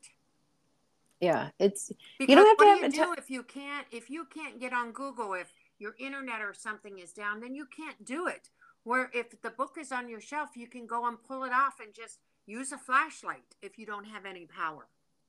Yeah, 1.21 1.49
it's 1.59 1.91
because 2.17 2.31
you 2.31 2.35
don't 2.35 2.47
have 2.47 2.57
to 2.57 2.65
have 2.65 2.91
do 2.91 2.97
you 2.97 3.05
do 3.05 3.13
if 3.15 3.29
you 3.29 3.43
can't 3.43 3.85
if 3.91 4.09
you 4.09 4.25
can't 4.25 4.59
get 4.59 4.73
on 4.73 4.91
Google 4.91 5.35
if 5.35 5.53
your 5.77 5.93
internet 5.99 6.41
or 6.41 6.55
something 6.55 6.97
is 6.97 7.11
down, 7.11 7.41
then 7.41 7.53
you 7.53 7.67
can't 7.67 8.03
do 8.03 8.25
it. 8.25 8.49
Where 8.83 9.09
if 9.13 9.41
the 9.41 9.49
book 9.49 9.77
is 9.79 9.91
on 9.91 10.09
your 10.09 10.21
shelf, 10.21 10.49
you 10.55 10.67
can 10.67 10.85
go 10.85 11.07
and 11.07 11.17
pull 11.23 11.43
it 11.43 11.53
off 11.53 11.79
and 11.81 11.93
just 11.93 12.19
use 12.45 12.71
a 12.71 12.77
flashlight 12.77 13.55
if 13.61 13.77
you 13.77 13.85
don't 13.85 14.05
have 14.05 14.25
any 14.25 14.45
power. 14.45 14.87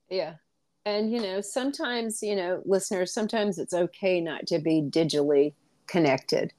Yeah. 0.08 0.34
And 0.84 1.12
you 1.12 1.20
know, 1.20 1.40
sometimes, 1.40 2.22
you 2.22 2.36
know, 2.36 2.62
listeners, 2.64 3.12
sometimes 3.12 3.58
it's 3.58 3.72
okay 3.72 4.20
not 4.20 4.46
to 4.48 4.58
be 4.58 4.82
digitally 4.82 5.54
connected 5.86 6.52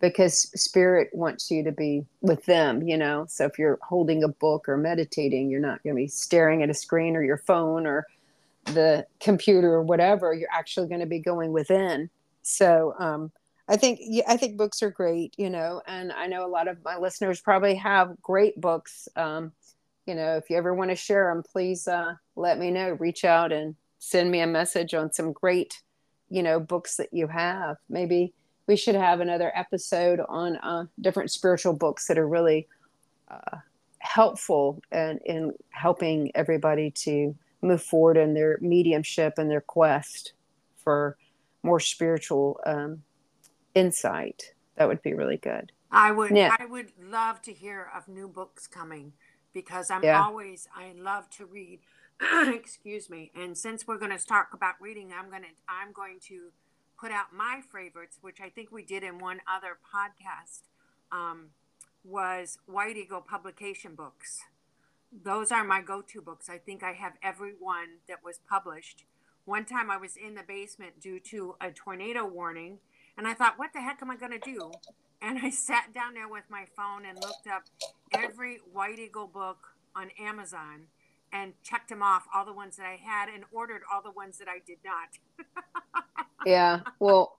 because 0.00 0.50
spirit 0.60 1.10
wants 1.12 1.50
you 1.50 1.62
to 1.62 1.72
be 1.72 2.04
with 2.20 2.44
them 2.46 2.82
you 2.82 2.96
know 2.96 3.26
so 3.28 3.44
if 3.44 3.58
you're 3.58 3.78
holding 3.82 4.24
a 4.24 4.28
book 4.28 4.68
or 4.68 4.76
meditating 4.76 5.50
you're 5.50 5.60
not 5.60 5.82
going 5.82 5.94
to 5.94 6.00
be 6.00 6.08
staring 6.08 6.62
at 6.62 6.70
a 6.70 6.74
screen 6.74 7.14
or 7.14 7.22
your 7.22 7.36
phone 7.36 7.86
or 7.86 8.06
the 8.66 9.06
computer 9.20 9.74
or 9.74 9.82
whatever 9.82 10.34
you're 10.34 10.50
actually 10.52 10.88
going 10.88 11.00
to 11.00 11.06
be 11.06 11.18
going 11.18 11.52
within 11.52 12.10
so 12.42 12.94
um, 12.98 13.30
i 13.70 13.76
think 13.76 14.00
i 14.28 14.36
think 14.36 14.58
books 14.58 14.82
are 14.82 14.90
great 14.90 15.34
you 15.38 15.48
know 15.48 15.80
and 15.86 16.12
i 16.12 16.26
know 16.26 16.44
a 16.44 16.48
lot 16.48 16.68
of 16.68 16.76
my 16.84 16.98
listeners 16.98 17.40
probably 17.40 17.74
have 17.74 18.20
great 18.20 18.60
books 18.60 19.08
um, 19.16 19.52
you 20.06 20.14
know 20.14 20.36
if 20.36 20.50
you 20.50 20.56
ever 20.56 20.74
want 20.74 20.90
to 20.90 20.96
share 20.96 21.32
them 21.32 21.42
please 21.50 21.88
uh, 21.88 22.14
let 22.36 22.58
me 22.58 22.70
know 22.70 22.90
reach 23.00 23.24
out 23.24 23.52
and 23.52 23.74
send 24.00 24.30
me 24.30 24.40
a 24.40 24.46
message 24.46 24.94
on 24.94 25.12
some 25.12 25.32
great 25.32 25.80
you 26.30 26.42
know 26.42 26.58
books 26.58 26.96
that 26.96 27.12
you 27.12 27.26
have. 27.26 27.76
Maybe 27.88 28.32
we 28.66 28.76
should 28.76 28.94
have 28.94 29.20
another 29.20 29.52
episode 29.54 30.20
on 30.28 30.56
uh, 30.56 30.86
different 31.00 31.30
spiritual 31.30 31.74
books 31.74 32.06
that 32.06 32.18
are 32.18 32.28
really 32.28 32.68
uh, 33.30 33.58
helpful 33.98 34.80
and 34.90 35.20
in 35.26 35.52
helping 35.70 36.30
everybody 36.34 36.90
to 36.92 37.36
move 37.62 37.82
forward 37.82 38.16
in 38.16 38.32
their 38.32 38.58
mediumship 38.62 39.34
and 39.36 39.50
their 39.50 39.60
quest 39.60 40.32
for 40.82 41.18
more 41.62 41.80
spiritual 41.80 42.58
um, 42.64 43.02
insight. 43.74 44.54
That 44.76 44.88
would 44.88 45.02
be 45.02 45.14
really 45.14 45.36
good. 45.36 45.72
I 45.90 46.12
would. 46.12 46.30
Yeah. 46.30 46.56
I 46.58 46.66
would 46.66 46.92
love 47.02 47.42
to 47.42 47.52
hear 47.52 47.90
of 47.94 48.08
new 48.08 48.28
books 48.28 48.66
coming 48.66 49.12
because 49.52 49.90
I'm 49.90 50.04
yeah. 50.04 50.22
always. 50.22 50.68
I 50.74 50.92
love 50.96 51.28
to 51.30 51.46
read. 51.46 51.80
excuse 52.46 53.08
me. 53.08 53.30
And 53.34 53.56
since 53.56 53.86
we're 53.86 53.98
going 53.98 54.16
to 54.16 54.24
talk 54.24 54.50
about 54.52 54.74
reading, 54.80 55.12
I'm 55.16 55.30
going 55.30 55.42
to. 55.42 55.48
I'm 55.68 55.92
going 55.92 56.18
to 56.28 56.50
put 57.00 57.10
out 57.10 57.32
my 57.34 57.60
favorites, 57.72 58.18
which 58.20 58.40
I 58.40 58.50
think 58.50 58.70
we 58.70 58.84
did 58.84 59.02
in 59.02 59.18
one 59.18 59.40
other 59.48 59.78
podcast, 59.94 60.68
um, 61.10 61.48
was 62.04 62.58
White 62.66 62.96
Eagle 62.96 63.22
publication 63.22 63.94
books. 63.94 64.40
Those 65.10 65.50
are 65.50 65.64
my 65.64 65.80
go 65.80 66.02
to 66.02 66.20
books. 66.20 66.48
I 66.48 66.58
think 66.58 66.82
I 66.82 66.92
have 66.92 67.14
every 67.22 67.54
one 67.58 67.98
that 68.06 68.18
was 68.24 68.38
published. 68.48 69.04
One 69.44 69.64
time 69.64 69.90
I 69.90 69.96
was 69.96 70.16
in 70.16 70.34
the 70.34 70.42
basement 70.46 71.00
due 71.00 71.18
to 71.30 71.56
a 71.60 71.70
tornado 71.70 72.26
warning, 72.26 72.78
and 73.16 73.26
I 73.26 73.34
thought, 73.34 73.58
what 73.58 73.72
the 73.72 73.80
heck 73.80 74.00
am 74.02 74.10
I 74.10 74.16
going 74.16 74.32
to 74.32 74.38
do? 74.38 74.70
And 75.22 75.38
I 75.38 75.50
sat 75.50 75.92
down 75.92 76.14
there 76.14 76.28
with 76.28 76.44
my 76.48 76.64
phone 76.76 77.04
and 77.04 77.18
looked 77.20 77.46
up 77.46 77.64
every 78.12 78.58
White 78.72 78.98
Eagle 78.98 79.26
book 79.26 79.58
on 79.94 80.10
Amazon 80.18 80.86
and 81.32 81.52
checked 81.62 81.88
them 81.88 82.02
off 82.02 82.26
all 82.34 82.44
the 82.44 82.52
ones 82.52 82.76
that 82.76 82.86
I 82.86 82.96
had 82.96 83.28
and 83.28 83.44
ordered 83.52 83.82
all 83.92 84.02
the 84.02 84.10
ones 84.10 84.38
that 84.38 84.48
I 84.48 84.60
did 84.66 84.78
not. 84.84 85.46
yeah. 86.46 86.80
Well, 86.98 87.38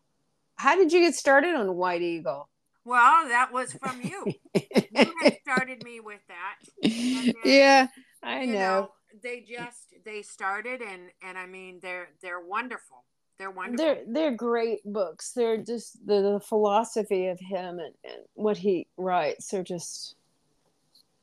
how 0.55 0.75
did 0.75 0.93
you 0.93 0.99
get 0.99 1.15
started 1.15 1.55
on 1.55 1.75
White 1.75 2.01
Eagle? 2.01 2.47
Well, 2.85 3.27
that 3.27 3.51
was 3.51 3.73
from 3.73 4.01
you. 4.01 4.25
you 4.55 5.13
had 5.21 5.37
started 5.41 5.83
me 5.83 5.99
with 5.99 6.21
that. 6.27 6.55
Then, 6.81 7.33
yeah, 7.45 7.87
I 8.23 8.45
know. 8.45 8.53
know. 8.53 8.91
They 9.21 9.41
just 9.41 9.93
they 10.05 10.21
started 10.21 10.81
and 10.81 11.09
and 11.21 11.37
I 11.37 11.45
mean 11.45 11.79
they're 11.81 12.09
they're 12.21 12.39
wonderful. 12.39 13.03
They're 13.41 13.49
wonderful. 13.49 13.83
They're 13.83 14.03
they're 14.07 14.35
great 14.35 14.81
books. 14.85 15.31
They're 15.31 15.57
just 15.57 15.97
the, 16.05 16.21
the 16.21 16.39
philosophy 16.39 17.25
of 17.25 17.39
him 17.39 17.79
and, 17.79 17.95
and 18.03 18.21
what 18.35 18.55
he 18.55 18.85
writes. 18.97 19.47
They're 19.47 19.63
just 19.63 20.13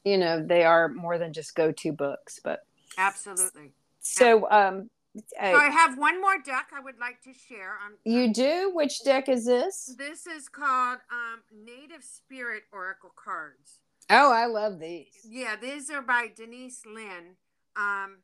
you 0.03 0.19
know 0.19 0.45
they 0.45 0.65
are 0.65 0.89
more 0.89 1.17
than 1.17 1.33
just 1.33 1.55
go 1.55 1.71
to 1.71 1.93
books, 1.93 2.41
but 2.43 2.67
absolutely. 2.99 3.71
So 4.01 4.51
um 4.51 4.91
so 5.15 5.57
I 5.57 5.71
have 5.71 5.97
one 5.97 6.21
more 6.21 6.39
deck 6.45 6.71
I 6.77 6.81
would 6.81 6.99
like 6.99 7.23
to 7.23 7.31
share. 7.33 7.79
Um, 7.87 7.95
you 8.05 8.33
do? 8.33 8.73
Which 8.75 9.05
deck 9.05 9.29
is 9.29 9.47
this? 9.47 9.95
This 9.97 10.27
is 10.27 10.49
called 10.49 10.99
um, 11.13 11.43
Native 11.65 12.03
Spirit 12.03 12.65
Oracle 12.73 13.13
cards. 13.15 13.79
Oh, 14.11 14.33
I 14.33 14.47
love 14.47 14.81
these. 14.81 15.07
Yeah, 15.25 15.55
these 15.55 15.89
are 15.89 16.03
by 16.03 16.31
Denise 16.35 16.83
Linn. 16.85 17.37
Um, 17.77 18.19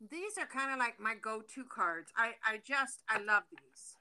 these 0.00 0.38
are 0.38 0.46
kind 0.46 0.72
of 0.72 0.78
like 0.78 1.00
my 1.00 1.14
go-to 1.20 1.64
cards. 1.64 2.12
I, 2.16 2.32
I 2.44 2.60
just 2.64 3.02
I 3.08 3.18
love 3.22 3.44
these. 3.50 3.96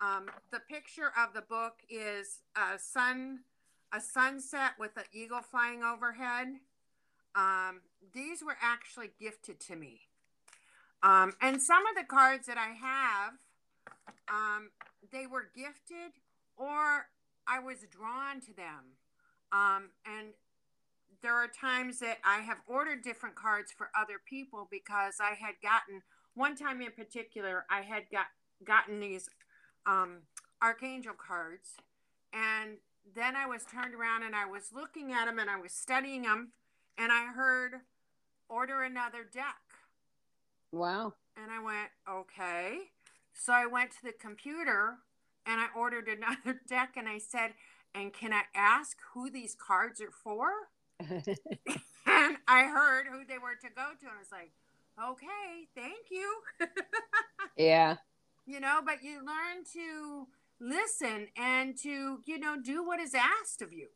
Um, 0.00 0.26
the 0.52 0.60
picture 0.60 1.12
of 1.18 1.32
the 1.34 1.40
book 1.40 1.76
is 1.88 2.40
a 2.54 2.78
sun, 2.78 3.40
a 3.92 4.00
sunset 4.00 4.72
with 4.78 4.96
an 4.96 5.04
eagle 5.12 5.40
flying 5.40 5.82
overhead. 5.82 6.48
Um, 7.34 7.80
these 8.14 8.42
were 8.42 8.56
actually 8.60 9.10
gifted 9.18 9.60
to 9.60 9.76
me. 9.76 10.00
Um, 11.02 11.32
and 11.40 11.62
some 11.62 11.86
of 11.86 11.94
the 11.96 12.04
cards 12.04 12.46
that 12.46 12.58
I 12.58 12.72
have, 12.72 13.34
um, 14.28 14.70
they 15.12 15.26
were 15.26 15.48
gifted 15.54 16.12
or 16.56 17.08
I 17.46 17.60
was 17.60 17.78
drawn 17.90 18.40
to 18.40 18.54
them. 18.54 18.96
Um, 19.52 19.90
and 20.04 20.28
there 21.22 21.34
are 21.34 21.48
times 21.48 22.00
that 22.00 22.18
I 22.24 22.40
have 22.40 22.58
ordered 22.66 23.02
different 23.02 23.34
cards 23.34 23.72
for 23.76 23.90
other 23.98 24.20
people 24.24 24.68
because 24.70 25.14
I 25.20 25.34
had 25.34 25.54
gotten 25.62 26.02
one 26.34 26.54
time 26.54 26.82
in 26.82 26.92
particular, 26.92 27.64
I 27.70 27.80
had 27.80 28.04
got 28.12 28.26
gotten 28.64 29.00
these 29.00 29.28
um, 29.86 30.18
archangel 30.60 31.14
cards, 31.14 31.76
and 32.32 32.76
then 33.14 33.36
I 33.36 33.46
was 33.46 33.64
turned 33.64 33.94
around 33.94 34.22
and 34.22 34.34
I 34.34 34.44
was 34.44 34.70
looking 34.74 35.12
at 35.12 35.24
them 35.26 35.38
and 35.38 35.48
I 35.48 35.58
was 35.58 35.72
studying 35.72 36.22
them, 36.22 36.52
and 36.98 37.10
I 37.10 37.26
heard 37.26 37.72
order 38.48 38.82
another 38.82 39.24
deck. 39.32 39.56
Wow. 40.72 41.14
And 41.36 41.50
I 41.50 41.62
went, 41.62 41.90
okay. 42.08 42.78
So 43.32 43.52
I 43.52 43.66
went 43.66 43.90
to 43.92 44.02
the 44.04 44.12
computer 44.12 44.98
and 45.46 45.60
I 45.60 45.66
ordered 45.76 46.08
another 46.08 46.60
deck 46.68 46.94
and 46.96 47.08
I 47.08 47.18
said, 47.18 47.52
and 47.94 48.12
can 48.12 48.32
I 48.32 48.42
ask 48.54 48.98
who 49.14 49.30
these 49.30 49.54
cards 49.54 50.00
are 50.00 50.10
for? 50.10 50.48
and 52.06 52.36
I 52.48 52.64
heard 52.64 53.06
who 53.06 53.24
they 53.26 53.38
were 53.38 53.56
to 53.60 53.68
go 53.74 53.84
to. 53.98 54.06
And 54.06 54.14
I 54.14 54.18
was 54.18 54.32
like, 54.32 54.50
okay, 55.02 55.68
thank 55.74 56.10
you. 56.10 56.40
yeah. 57.56 57.96
You 58.46 58.60
know, 58.60 58.80
but 58.84 59.02
you 59.02 59.18
learn 59.18 59.64
to 59.74 60.26
listen 60.60 61.28
and 61.36 61.76
to, 61.78 62.20
you 62.24 62.38
know, 62.38 62.56
do 62.62 62.84
what 62.84 63.00
is 63.00 63.14
asked 63.14 63.62
of 63.62 63.72
you. 63.72 63.88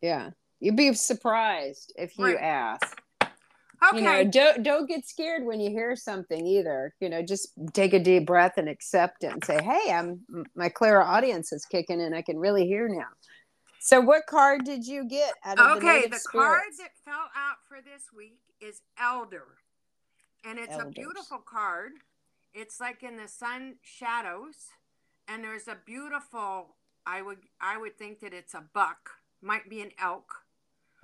Yeah. 0.00 0.30
You'd 0.60 0.76
be 0.76 0.92
surprised 0.94 1.92
if 1.96 2.18
you 2.18 2.26
right. 2.26 2.40
ask. 2.40 3.02
Okay. 3.92 3.98
You 3.98 4.04
know, 4.04 4.24
don't 4.24 4.62
don't 4.62 4.88
get 4.88 5.06
scared 5.06 5.44
when 5.44 5.60
you 5.60 5.70
hear 5.70 5.96
something 5.96 6.46
either. 6.46 6.94
You 7.00 7.10
know, 7.10 7.22
just 7.22 7.50
take 7.74 7.92
a 7.92 7.98
deep 7.98 8.26
breath 8.26 8.54
and 8.56 8.70
accept 8.70 9.22
it 9.22 9.32
and 9.32 9.44
say, 9.44 9.62
"Hey, 9.62 9.92
I'm 9.92 10.46
my 10.54 10.70
clairaudience 10.70 11.52
is 11.52 11.66
kicking 11.66 12.00
in. 12.00 12.14
I 12.14 12.22
can 12.22 12.38
really 12.38 12.66
hear 12.66 12.88
now." 12.88 13.08
So, 13.86 14.00
what 14.00 14.26
card 14.26 14.64
did 14.64 14.84
you 14.84 15.04
get 15.04 15.34
out 15.44 15.60
of 15.60 15.76
okay, 15.76 16.02
the, 16.02 16.08
the 16.08 16.20
card 16.32 16.72
that 16.80 16.90
fell 17.04 17.30
out 17.36 17.58
for 17.68 17.78
this 17.80 18.12
week 18.12 18.40
is 18.60 18.80
Elder, 19.00 19.58
and 20.44 20.58
it's 20.58 20.72
Elders. 20.72 20.88
a 20.88 20.90
beautiful 20.90 21.38
card. 21.38 21.92
It's 22.52 22.80
like 22.80 23.04
in 23.04 23.16
the 23.16 23.28
sun 23.28 23.76
shadows, 23.82 24.70
and 25.28 25.44
there's 25.44 25.68
a 25.68 25.76
beautiful. 25.86 26.74
I 27.06 27.22
would 27.22 27.38
I 27.60 27.78
would 27.78 27.96
think 27.96 28.18
that 28.22 28.34
it's 28.34 28.54
a 28.54 28.64
buck, 28.74 29.08
might 29.40 29.70
be 29.70 29.80
an 29.82 29.92
elk. 30.02 30.32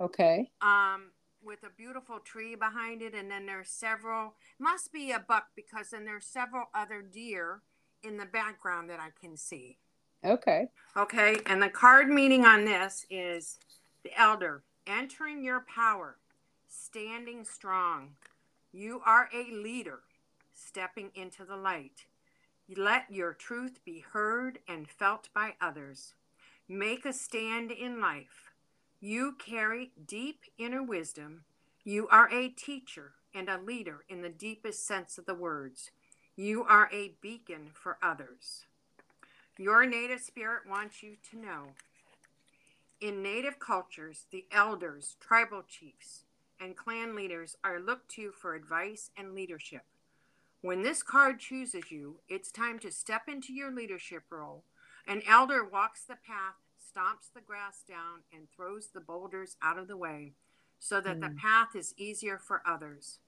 Okay. 0.01 0.51
Um, 0.61 1.11
with 1.41 1.63
a 1.63 1.69
beautiful 1.69 2.19
tree 2.19 2.55
behind 2.55 3.01
it, 3.01 3.15
and 3.15 3.31
then 3.31 3.45
there's 3.45 3.69
several. 3.69 4.33
Must 4.59 4.91
be 4.91 5.13
a 5.13 5.23
buck 5.25 5.51
because 5.55 5.91
then 5.91 6.03
there's 6.03 6.25
several 6.25 6.65
other 6.75 7.01
deer 7.01 7.61
in 8.03 8.17
the 8.17 8.25
background 8.25 8.89
that 8.89 8.99
I 8.99 9.11
can 9.17 9.37
see. 9.37 9.77
Okay. 10.25 10.67
Okay, 10.95 11.39
and 11.45 11.61
the 11.61 11.69
card 11.69 12.07
meaning 12.07 12.45
on 12.45 12.65
this 12.65 13.05
is 13.09 13.57
the 14.03 14.17
elder 14.19 14.63
entering 14.85 15.43
your 15.43 15.61
power, 15.61 16.17
standing 16.67 17.43
strong. 17.45 18.09
You 18.71 19.01
are 19.05 19.29
a 19.33 19.51
leader, 19.51 19.99
stepping 20.53 21.11
into 21.15 21.45
the 21.45 21.55
light. 21.55 22.05
Let 22.75 23.11
your 23.11 23.33
truth 23.33 23.79
be 23.85 24.03
heard 24.13 24.59
and 24.67 24.89
felt 24.89 25.29
by 25.33 25.53
others. 25.61 26.13
Make 26.67 27.05
a 27.05 27.13
stand 27.13 27.71
in 27.71 27.99
life. 27.99 28.51
You 28.99 29.35
carry 29.37 29.91
deep 30.07 30.41
inner 30.57 30.81
wisdom. 30.81 31.43
You 31.83 32.07
are 32.07 32.31
a 32.31 32.47
teacher 32.49 33.13
and 33.35 33.49
a 33.49 33.59
leader 33.59 34.05
in 34.07 34.21
the 34.21 34.29
deepest 34.29 34.85
sense 34.85 35.17
of 35.17 35.25
the 35.25 35.35
words. 35.35 35.91
You 36.35 36.63
are 36.63 36.89
a 36.91 37.15
beacon 37.21 37.71
for 37.73 37.97
others. 38.01 38.65
Your 39.57 39.85
native 39.85 40.21
spirit 40.21 40.63
wants 40.67 41.03
you 41.03 41.17
to 41.29 41.37
know. 41.37 41.63
In 42.99 43.21
native 43.21 43.59
cultures, 43.59 44.25
the 44.31 44.45
elders, 44.51 45.15
tribal 45.19 45.61
chiefs, 45.67 46.25
and 46.59 46.75
clan 46.75 47.15
leaders 47.15 47.55
are 47.63 47.79
looked 47.79 48.09
to 48.11 48.31
for 48.31 48.55
advice 48.55 49.11
and 49.17 49.35
leadership. 49.35 49.83
When 50.61 50.81
this 50.81 51.03
card 51.03 51.39
chooses 51.39 51.91
you, 51.91 52.19
it's 52.29 52.51
time 52.51 52.79
to 52.79 52.91
step 52.91 53.23
into 53.27 53.53
your 53.53 53.71
leadership 53.71 54.23
role. 54.29 54.63
An 55.07 55.21
elder 55.27 55.63
walks 55.63 56.05
the 56.05 56.15
path 56.15 56.55
stomps 56.79 57.31
the 57.33 57.41
grass 57.41 57.83
down 57.87 58.21
and 58.33 58.47
throws 58.49 58.87
the 58.87 59.01
boulders 59.01 59.57
out 59.61 59.77
of 59.77 59.87
the 59.87 59.97
way 59.97 60.33
so 60.79 61.01
that 61.01 61.17
mm. 61.17 61.21
the 61.21 61.35
path 61.35 61.75
is 61.75 61.93
easier 61.97 62.37
for 62.37 62.61
others. 62.65 63.19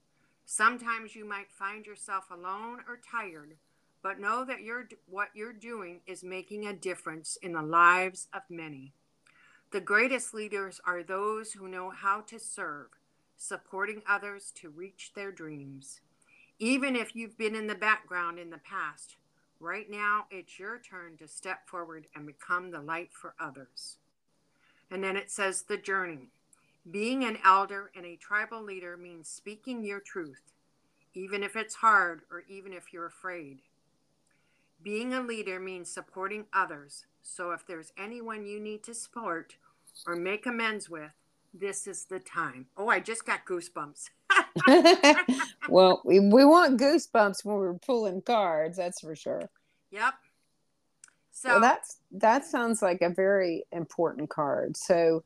Sometimes 0.46 1.16
you 1.16 1.26
might 1.26 1.52
find 1.52 1.86
yourself 1.86 2.26
alone 2.32 2.80
or 2.88 3.00
tired, 3.12 3.58
but 4.06 4.20
know 4.20 4.46
that 4.46 4.62
you're, 4.62 4.88
what 5.10 5.30
you're 5.34 5.52
doing 5.52 6.00
is 6.06 6.24
making 6.24 6.68
a 6.68 6.74
difference 6.74 7.40
in 7.42 7.54
the 7.54 7.64
lives 7.64 8.28
of 8.32 8.44
many. 8.52 8.94
The 9.72 9.82
greatest 9.82 10.32
leaders 10.32 10.80
are 10.86 11.02
those 11.02 11.54
who 11.54 11.68
know 11.68 11.90
how 11.90 12.22
to 12.28 12.38
serve, 12.38 12.90
supporting 13.36 14.04
others 14.08 14.54
to 14.62 14.70
reach 14.70 15.14
their 15.16 15.32
dreams. 15.32 16.02
Even 16.60 16.96
if 16.96 17.16
you've 17.16 17.36
been 17.36 17.56
in 17.56 17.66
the 17.66 17.74
background 17.74 18.38
in 18.38 18.52
the 18.52 18.60
past, 18.60 19.16
Right 19.60 19.90
now, 19.90 20.26
it's 20.30 20.60
your 20.60 20.78
turn 20.78 21.18
to 21.18 21.28
step 21.28 21.68
forward 21.68 22.08
and 22.14 22.28
become 22.28 22.70
the 22.70 22.82
light 22.82 23.10
for 23.12 23.34
others. 23.40 23.98
And 24.92 25.04
then 25.04 25.16
it 25.16 25.32
says 25.32 25.64
the 25.64 25.78
journey. 25.78 26.28
Being 26.92 27.24
an 27.24 27.40
elder 27.44 27.90
and 27.96 28.06
a 28.06 28.18
tribal 28.18 28.62
leader 28.62 28.98
means 28.98 29.28
speaking 29.28 29.84
your 29.84 30.02
truth, 30.02 30.52
even 31.14 31.42
if 31.42 31.56
it's 31.56 31.76
hard 31.76 32.22
or 32.30 32.44
even 32.50 32.74
if 32.74 32.94
you're 32.94 33.08
afraid. 33.08 33.62
Being 34.86 35.16
a 35.16 35.22
leader 35.22 35.60
means 35.60 35.90
supporting 35.90 36.46
others. 36.54 37.08
So 37.24 37.54
if 37.54 37.66
there's 37.66 37.92
anyone 37.98 38.46
you 38.46 38.60
need 38.60 38.84
to 38.84 38.94
support 38.94 39.56
or 40.06 40.16
make 40.16 40.46
amends 40.46 40.92
with, 40.92 41.10
this 41.56 41.88
is 41.88 42.06
the 42.06 42.20
time. 42.20 42.68
Oh, 42.78 42.88
I 42.88 43.00
just 43.00 43.26
got 43.26 43.48
goosebumps. 43.48 44.12
well, 45.70 46.04
we, 46.06 46.20
we 46.20 46.46
want 46.46 46.80
goosebumps 46.80 47.44
when 47.44 47.56
we're 47.56 47.74
pulling 47.74 48.22
cards, 48.22 48.78
that's 48.78 49.02
for 49.02 49.16
sure. 49.16 49.50
Yep. 49.90 50.14
So 51.32 51.50
well, 51.50 51.62
that's 51.62 51.98
that 52.12 52.46
sounds 52.46 52.84
like 52.84 53.02
a 53.02 53.10
very 53.10 53.64
important 53.72 54.30
card. 54.30 54.78
So 54.78 55.24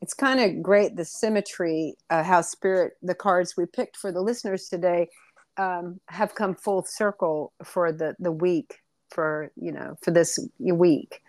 it's 0.00 0.14
kind 0.14 0.40
of 0.40 0.62
great 0.62 0.96
the 0.96 1.04
symmetry, 1.04 1.96
uh, 2.08 2.22
how 2.22 2.40
spirit 2.40 2.94
the 3.02 3.14
cards 3.14 3.58
we 3.58 3.66
picked 3.66 3.98
for 3.98 4.10
the 4.10 4.22
listeners 4.22 4.70
today 4.70 5.10
um, 5.58 6.00
have 6.08 6.34
come 6.34 6.54
full 6.54 6.82
circle 6.82 7.52
for 7.62 7.92
the 7.92 8.16
the 8.18 8.32
week 8.32 8.81
for 9.12 9.50
you 9.56 9.72
know 9.72 9.96
for 10.00 10.10
this 10.10 10.38
week 10.58 11.22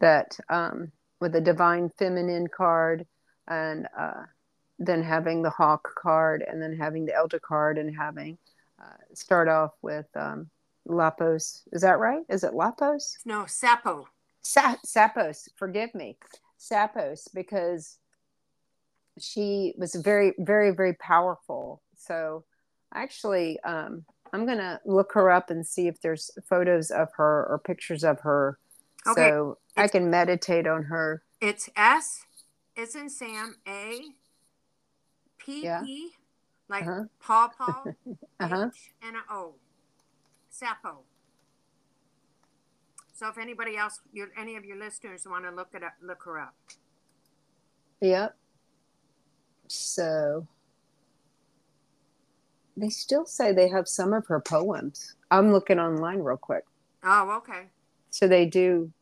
that 0.00 0.38
um, 0.48 0.90
with 1.20 1.32
the 1.32 1.40
divine 1.40 1.90
feminine 1.98 2.48
card 2.48 3.06
and 3.48 3.86
uh, 3.98 4.24
then 4.78 5.02
having 5.02 5.42
the 5.42 5.50
hawk 5.50 5.88
card 5.96 6.44
and 6.46 6.60
then 6.60 6.76
having 6.76 7.04
the 7.04 7.14
elder 7.14 7.38
card 7.38 7.78
and 7.78 7.94
having 7.96 8.36
uh, 8.82 8.96
start 9.14 9.48
off 9.48 9.70
with 9.82 10.06
um, 10.16 10.50
lapos. 10.88 11.62
Is 11.72 11.82
that 11.82 11.98
right? 11.98 12.22
Is 12.28 12.44
it 12.44 12.52
lapos? 12.52 13.16
No 13.24 13.44
sapo 13.44 14.04
Sa- 14.42 14.76
sapos 14.84 15.48
forgive 15.56 15.94
me. 15.94 16.16
Sapos 16.58 17.28
because 17.32 17.98
she 19.18 19.74
was 19.76 19.94
very 19.94 20.32
very 20.38 20.72
very 20.72 20.94
powerful. 20.94 21.82
So 21.96 22.44
actually, 22.92 23.60
um, 23.60 24.04
I'm 24.32 24.46
gonna 24.46 24.80
look 24.84 25.12
her 25.12 25.30
up 25.30 25.50
and 25.50 25.66
see 25.66 25.88
if 25.88 26.00
there's 26.00 26.30
photos 26.48 26.90
of 26.90 27.08
her 27.16 27.46
or 27.48 27.58
pictures 27.58 28.02
of 28.02 28.20
her, 28.20 28.58
okay. 29.06 29.30
so 29.30 29.58
it's, 29.76 29.78
I 29.78 29.88
can 29.88 30.10
meditate 30.10 30.66
on 30.66 30.84
her. 30.84 31.22
It's 31.40 31.68
S, 31.76 32.24
it's 32.74 32.94
in 32.94 33.10
Sam 33.10 33.56
A, 33.68 34.00
P 35.38 35.64
yeah. 35.64 35.82
P, 35.82 36.12
like 36.68 36.82
uh-huh. 36.82 37.04
Paw 37.20 37.48
Paw, 37.48 37.84
uh-huh. 38.40 38.70
H 38.74 38.90
and 39.02 39.16
a 39.16 39.20
O, 39.30 39.54
Sapo. 40.50 40.98
So 43.12 43.28
if 43.28 43.38
anybody 43.38 43.76
else, 43.76 44.00
your, 44.12 44.28
any 44.36 44.56
of 44.56 44.64
your 44.64 44.76
listeners 44.76 45.26
want 45.28 45.44
to 45.44 45.50
look 45.50 45.68
it 45.74 45.84
up, 45.84 45.92
look 46.02 46.22
her 46.24 46.40
up. 46.40 46.54
Yep. 48.00 48.34
So 49.68 50.46
they 52.76 52.88
still 52.88 53.26
say 53.26 53.52
they 53.52 53.68
have 53.68 53.88
some 53.88 54.12
of 54.12 54.26
her 54.26 54.40
poems. 54.40 55.14
I'm 55.30 55.52
looking 55.52 55.78
online 55.78 56.20
real 56.20 56.36
quick. 56.36 56.64
Oh, 57.04 57.36
okay. 57.38 57.66
So 58.10 58.28
they 58.28 58.46
do. 58.46 58.92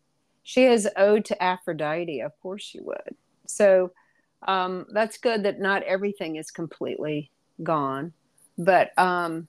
She 0.42 0.64
has 0.64 0.88
ode 0.96 1.24
to 1.26 1.42
Aphrodite. 1.42 2.20
Of 2.20 2.32
course, 2.40 2.62
she 2.62 2.80
would. 2.80 3.14
So 3.46 3.92
um, 4.46 4.86
that's 4.92 5.18
good 5.18 5.42
that 5.44 5.60
not 5.60 5.82
everything 5.82 6.36
is 6.36 6.50
completely 6.50 7.30
gone, 7.62 8.12
but 8.56 8.96
um, 8.98 9.48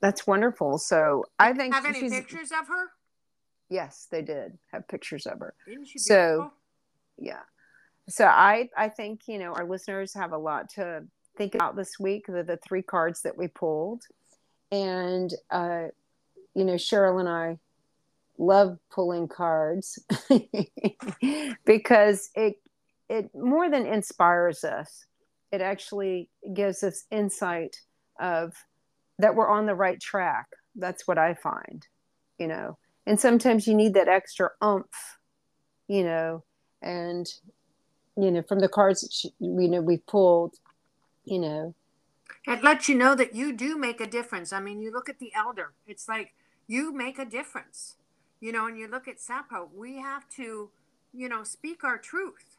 that's 0.00 0.26
wonderful. 0.26 0.78
So 0.78 1.24
I 1.38 1.52
think 1.52 1.74
have 1.74 1.84
any 1.84 2.08
pictures 2.08 2.50
of 2.52 2.68
her? 2.68 2.90
Yes, 3.68 4.08
they 4.10 4.22
did 4.22 4.58
have 4.72 4.88
pictures 4.88 5.26
of 5.26 5.38
her. 5.38 5.54
Didn't 5.66 5.86
she? 5.86 5.98
so, 5.98 6.52
yeah. 7.18 7.40
So 8.08 8.24
I 8.24 8.68
I 8.76 8.88
think 8.88 9.22
you 9.26 9.38
know 9.38 9.52
our 9.52 9.64
listeners 9.64 10.12
have 10.14 10.32
a 10.32 10.38
lot 10.38 10.70
to 10.70 11.04
think 11.40 11.54
about 11.54 11.74
this 11.74 11.98
week. 11.98 12.26
The 12.26 12.42
the 12.42 12.58
three 12.58 12.82
cards 12.82 13.22
that 13.22 13.38
we 13.38 13.48
pulled, 13.48 14.02
and 14.70 15.32
uh, 15.50 15.84
you 16.54 16.64
know 16.64 16.74
Cheryl 16.74 17.18
and 17.18 17.28
I 17.28 17.58
love 18.36 18.78
pulling 18.90 19.26
cards 19.26 19.98
because 21.64 22.28
it 22.34 22.56
it 23.08 23.30
more 23.34 23.70
than 23.70 23.86
inspires 23.86 24.64
us. 24.64 25.06
It 25.50 25.62
actually 25.62 26.28
gives 26.52 26.82
us 26.82 27.04
insight 27.10 27.76
of 28.20 28.52
that 29.18 29.34
we're 29.34 29.48
on 29.48 29.64
the 29.64 29.74
right 29.74 30.00
track. 30.00 30.46
That's 30.76 31.08
what 31.08 31.16
I 31.16 31.34
find, 31.34 31.86
you 32.38 32.48
know 32.48 32.76
and 33.06 33.18
sometimes 33.18 33.66
you 33.66 33.74
need 33.74 33.94
that 33.94 34.08
extra 34.08 34.50
umph 34.60 35.18
you 35.88 36.04
know 36.04 36.44
and 36.82 37.26
you 38.16 38.30
know 38.30 38.42
from 38.42 38.58
the 38.58 38.68
cards 38.68 39.00
that 39.00 39.12
she, 39.12 39.30
you 39.40 39.68
know 39.68 39.80
we 39.80 39.96
pulled 39.96 40.54
you 41.30 41.38
know. 41.38 41.74
It 42.46 42.62
lets 42.62 42.88
you 42.88 42.96
know 42.96 43.14
that 43.14 43.34
you 43.34 43.52
do 43.52 43.76
make 43.76 44.00
a 44.00 44.06
difference. 44.06 44.52
I 44.52 44.60
mean 44.60 44.80
you 44.80 44.92
look 44.92 45.08
at 45.08 45.18
the 45.18 45.32
elder 45.34 45.72
it's 45.86 46.08
like 46.08 46.34
you 46.66 46.92
make 46.92 47.18
a 47.18 47.24
difference. 47.24 47.96
You 48.40 48.52
know 48.52 48.66
and 48.66 48.78
you 48.78 48.88
look 48.88 49.08
at 49.08 49.20
Sappho 49.20 49.70
we 49.74 49.98
have 49.98 50.28
to 50.30 50.70
you 51.12 51.28
know 51.28 51.44
speak 51.44 51.84
our 51.84 51.98
truth. 51.98 52.58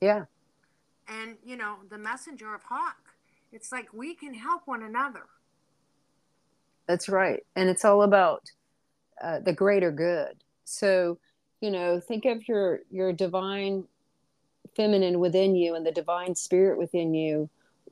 Yeah. 0.00 0.24
And 1.06 1.36
you 1.44 1.56
know 1.56 1.76
the 1.88 1.98
messenger 1.98 2.54
of 2.54 2.62
hawk 2.64 3.12
it's 3.52 3.70
like 3.70 3.92
we 3.92 4.14
can 4.14 4.32
help 4.32 4.62
one 4.64 4.82
another. 4.82 5.26
That's 6.88 7.08
right. 7.08 7.44
And 7.54 7.68
it's 7.68 7.84
all 7.84 8.02
about 8.02 8.42
uh, 9.22 9.40
the 9.40 9.52
greater 9.52 9.92
good. 9.92 10.42
So, 10.64 11.18
you 11.60 11.70
know, 11.70 12.00
think 12.00 12.24
of 12.24 12.48
your 12.48 12.80
your 12.90 13.12
divine 13.12 13.84
feminine 14.76 15.18
within 15.18 15.54
you 15.54 15.74
and 15.74 15.84
the 15.86 15.92
divine 15.92 16.34
spirit 16.34 16.78
within 16.78 17.14
you. 17.14 17.48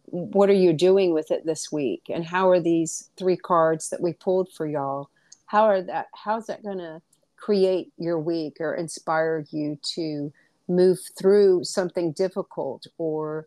What 0.06 0.50
are 0.50 0.54
you 0.54 0.72
doing 0.72 1.12
with 1.12 1.30
it 1.30 1.46
this 1.46 1.70
week? 1.70 2.02
And 2.08 2.24
how 2.24 2.48
are 2.50 2.60
these 2.60 3.10
three 3.16 3.36
cards 3.36 3.90
that 3.90 4.00
we 4.00 4.12
pulled 4.12 4.52
for 4.52 4.66
y'all? 4.66 5.10
How 5.46 5.64
are 5.64 5.82
that? 5.82 6.08
How's 6.14 6.46
that 6.46 6.62
going 6.62 6.78
to 6.78 7.00
create 7.36 7.92
your 7.96 8.18
week 8.18 8.56
or 8.60 8.74
inspire 8.74 9.44
you 9.50 9.78
to 9.94 10.32
move 10.68 10.98
through 11.18 11.64
something 11.64 12.12
difficult 12.12 12.86
or 12.98 13.46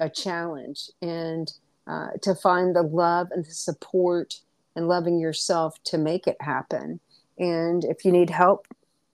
a 0.00 0.08
challenge 0.08 0.90
and 1.00 1.52
uh, 1.86 2.10
to 2.22 2.34
find 2.34 2.74
the 2.74 2.82
love 2.82 3.28
and 3.30 3.44
the 3.44 3.52
support 3.52 4.40
and 4.76 4.88
loving 4.88 5.18
yourself 5.18 5.76
to 5.84 5.98
make 5.98 6.26
it 6.26 6.36
happen 6.40 7.00
and 7.38 7.84
if 7.84 8.04
you 8.04 8.12
need 8.12 8.30
help, 8.30 8.68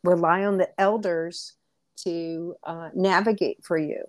rely 0.05 0.45
on 0.45 0.59
the 0.59 0.69
elders 0.81 1.55
to 2.05 2.57
uh, 2.65 2.91
navigate 2.95 3.65
for 3.65 3.79
you 3.79 4.05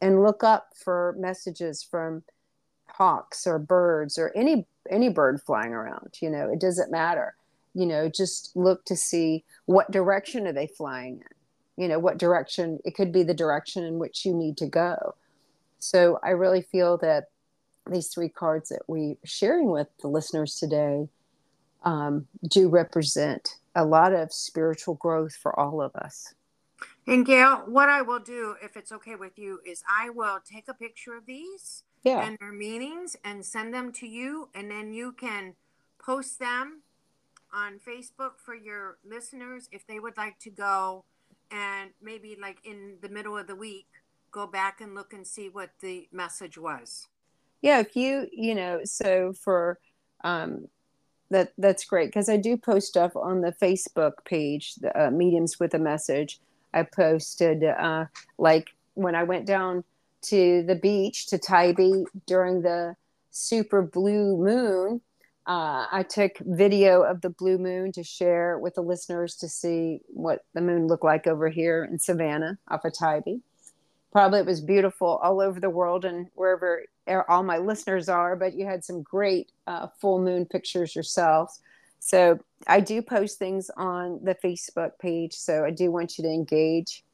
and 0.00 0.22
look 0.22 0.42
up 0.42 0.70
for 0.74 1.14
messages 1.18 1.82
from 1.82 2.22
hawks 2.86 3.46
or 3.46 3.58
birds 3.58 4.18
or 4.18 4.32
any 4.36 4.66
any 4.90 5.08
bird 5.08 5.40
flying 5.40 5.72
around 5.72 6.16
you 6.20 6.28
know 6.28 6.48
it 6.50 6.60
doesn't 6.60 6.90
matter. 6.90 7.34
You 7.74 7.86
know 7.86 8.08
just 8.08 8.54
look 8.54 8.84
to 8.86 8.96
see 8.96 9.44
what 9.66 9.90
direction 9.90 10.46
are 10.46 10.52
they 10.52 10.66
flying 10.66 11.14
in? 11.16 11.82
You 11.82 11.88
know 11.88 11.98
what 11.98 12.18
direction 12.18 12.80
it 12.84 12.94
could 12.94 13.12
be 13.12 13.22
the 13.22 13.34
direction 13.34 13.84
in 13.84 13.98
which 13.98 14.24
you 14.26 14.34
need 14.34 14.56
to 14.58 14.66
go. 14.66 15.14
So 15.78 16.20
i 16.22 16.30
really 16.30 16.62
feel 16.62 16.98
that 16.98 17.28
these 17.90 18.08
three 18.08 18.28
cards 18.28 18.68
that 18.68 18.82
we're 18.86 19.16
sharing 19.24 19.70
with 19.70 19.88
the 20.00 20.08
listeners 20.08 20.56
today 20.56 21.08
um, 21.84 22.26
do 22.48 22.68
represent 22.68 23.56
a 23.74 23.84
lot 23.84 24.12
of 24.12 24.32
spiritual 24.32 24.94
growth 24.94 25.34
for 25.34 25.58
all 25.58 25.82
of 25.82 25.94
us. 25.96 26.34
And 27.06 27.26
Gail, 27.26 27.64
what 27.66 27.88
I 27.88 28.02
will 28.02 28.20
do, 28.20 28.54
if 28.62 28.76
it's 28.76 28.92
okay 28.92 29.16
with 29.16 29.36
you, 29.36 29.60
is 29.66 29.82
I 29.88 30.10
will 30.10 30.38
take 30.40 30.68
a 30.68 30.74
picture 30.74 31.16
of 31.16 31.26
these 31.26 31.82
yeah. 32.04 32.24
and 32.24 32.38
their 32.40 32.52
meanings 32.52 33.16
and 33.24 33.44
send 33.44 33.74
them 33.74 33.92
to 33.94 34.06
you, 34.06 34.48
and 34.54 34.70
then 34.70 34.92
you 34.92 35.12
can 35.12 35.54
post 35.98 36.38
them 36.38 36.82
on 37.52 37.78
Facebook 37.86 38.38
for 38.38 38.54
your 38.54 38.98
listeners 39.04 39.68
if 39.72 39.86
they 39.86 39.98
would 39.98 40.16
like 40.16 40.38
to 40.40 40.50
go 40.50 41.04
and 41.50 41.90
maybe 42.00 42.36
like 42.40 42.58
in 42.64 42.96
the 43.02 43.08
middle 43.08 43.36
of 43.36 43.46
the 43.46 43.54
week 43.54 43.86
go 44.30 44.46
back 44.46 44.80
and 44.80 44.94
look 44.94 45.12
and 45.12 45.26
see 45.26 45.48
what 45.48 45.70
the 45.80 46.08
message 46.12 46.56
was. 46.56 47.08
Yeah, 47.60 47.80
if 47.80 47.94
you, 47.94 48.26
you 48.32 48.54
know, 48.54 48.80
so 48.84 49.34
for 49.34 49.78
um 50.24 50.68
that 51.30 51.52
that's 51.58 51.84
great 51.84 52.08
because 52.08 52.28
I 52.28 52.36
do 52.36 52.56
post 52.56 52.88
stuff 52.88 53.16
on 53.16 53.40
the 53.40 53.52
Facebook 53.52 54.24
page, 54.24 54.74
the 54.76 55.06
uh, 55.06 55.10
mediums 55.10 55.60
with 55.60 55.74
a 55.74 55.78
message. 55.78 56.40
I 56.72 56.84
posted 56.84 57.64
uh, 57.64 58.06
like 58.38 58.70
when 58.94 59.14
I 59.14 59.22
went 59.22 59.46
down 59.46 59.84
to 60.22 60.62
the 60.62 60.74
beach 60.74 61.26
to 61.28 61.38
Tybee 61.38 62.04
during 62.26 62.62
the 62.62 62.96
super 63.30 63.82
blue 63.82 64.36
moon. 64.36 65.00
Uh, 65.44 65.86
I 65.90 66.04
took 66.08 66.38
video 66.38 67.02
of 67.02 67.20
the 67.20 67.30
blue 67.30 67.58
moon 67.58 67.90
to 67.92 68.04
share 68.04 68.58
with 68.58 68.74
the 68.74 68.82
listeners 68.82 69.34
to 69.36 69.48
see 69.48 70.00
what 70.06 70.44
the 70.54 70.60
moon 70.60 70.86
looked 70.86 71.02
like 71.02 71.26
over 71.26 71.48
here 71.48 71.84
in 71.90 71.98
Savannah 71.98 72.58
off 72.68 72.84
of 72.84 72.96
Tybee. 72.96 73.40
Probably 74.12 74.40
it 74.40 74.46
was 74.46 74.60
beautiful 74.60 75.18
all 75.22 75.40
over 75.40 75.58
the 75.58 75.70
world 75.70 76.04
and 76.04 76.28
wherever 76.34 76.84
all 77.28 77.42
my 77.42 77.58
listeners 77.58 78.08
are, 78.08 78.36
but 78.36 78.54
you 78.54 78.66
had 78.66 78.84
some 78.84 79.02
great 79.02 79.50
uh, 79.66 79.88
full 80.00 80.20
moon 80.20 80.46
pictures 80.46 80.94
yourselves. 80.94 81.60
So 82.04 82.40
I 82.66 82.80
do 82.80 83.00
post 83.00 83.38
things 83.38 83.70
on 83.76 84.18
the 84.24 84.34
Facebook 84.34 84.98
page. 84.98 85.34
So 85.34 85.64
I 85.64 85.70
do 85.70 85.92
want 85.92 86.18
you 86.18 86.24
to 86.24 86.30
engage 86.30 87.04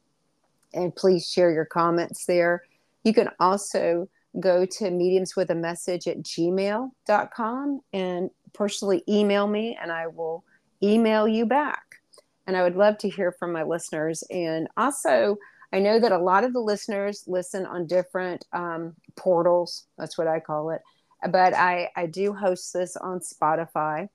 and 0.73 0.95
please 0.95 1.31
share 1.31 1.51
your 1.51 1.65
comments 1.65 2.25
there. 2.25 2.63
You 3.03 3.13
can 3.13 3.29
also 3.39 4.09
go 4.39 4.65
to 4.65 4.89
mediums 4.89 5.35
with 5.35 5.51
a 5.51 5.55
message 5.55 6.07
at 6.07 6.23
gmail.com 6.23 7.81
and 7.93 8.29
personally 8.53 9.03
email 9.07 9.47
me 9.47 9.77
and 9.79 9.91
I 9.91 10.07
will 10.07 10.43
email 10.81 11.27
you 11.27 11.45
back. 11.45 12.01
And 12.47 12.57
I 12.57 12.63
would 12.63 12.75
love 12.75 12.97
to 12.99 13.09
hear 13.09 13.31
from 13.31 13.51
my 13.51 13.61
listeners. 13.61 14.23
And 14.31 14.67
also, 14.75 15.37
I 15.71 15.77
know 15.79 15.99
that 15.99 16.11
a 16.11 16.17
lot 16.17 16.43
of 16.43 16.51
the 16.51 16.61
listeners 16.61 17.25
listen 17.27 17.67
on 17.67 17.85
different 17.85 18.43
um, 18.53 18.95
portals. 19.15 19.85
That's 19.99 20.17
what 20.17 20.27
I 20.27 20.39
call 20.39 20.71
it. 20.71 20.81
But 21.29 21.53
I, 21.53 21.91
I 21.95 22.07
do 22.07 22.33
host 22.33 22.73
this 22.73 22.97
on 22.97 23.19
Spotify. 23.19 24.09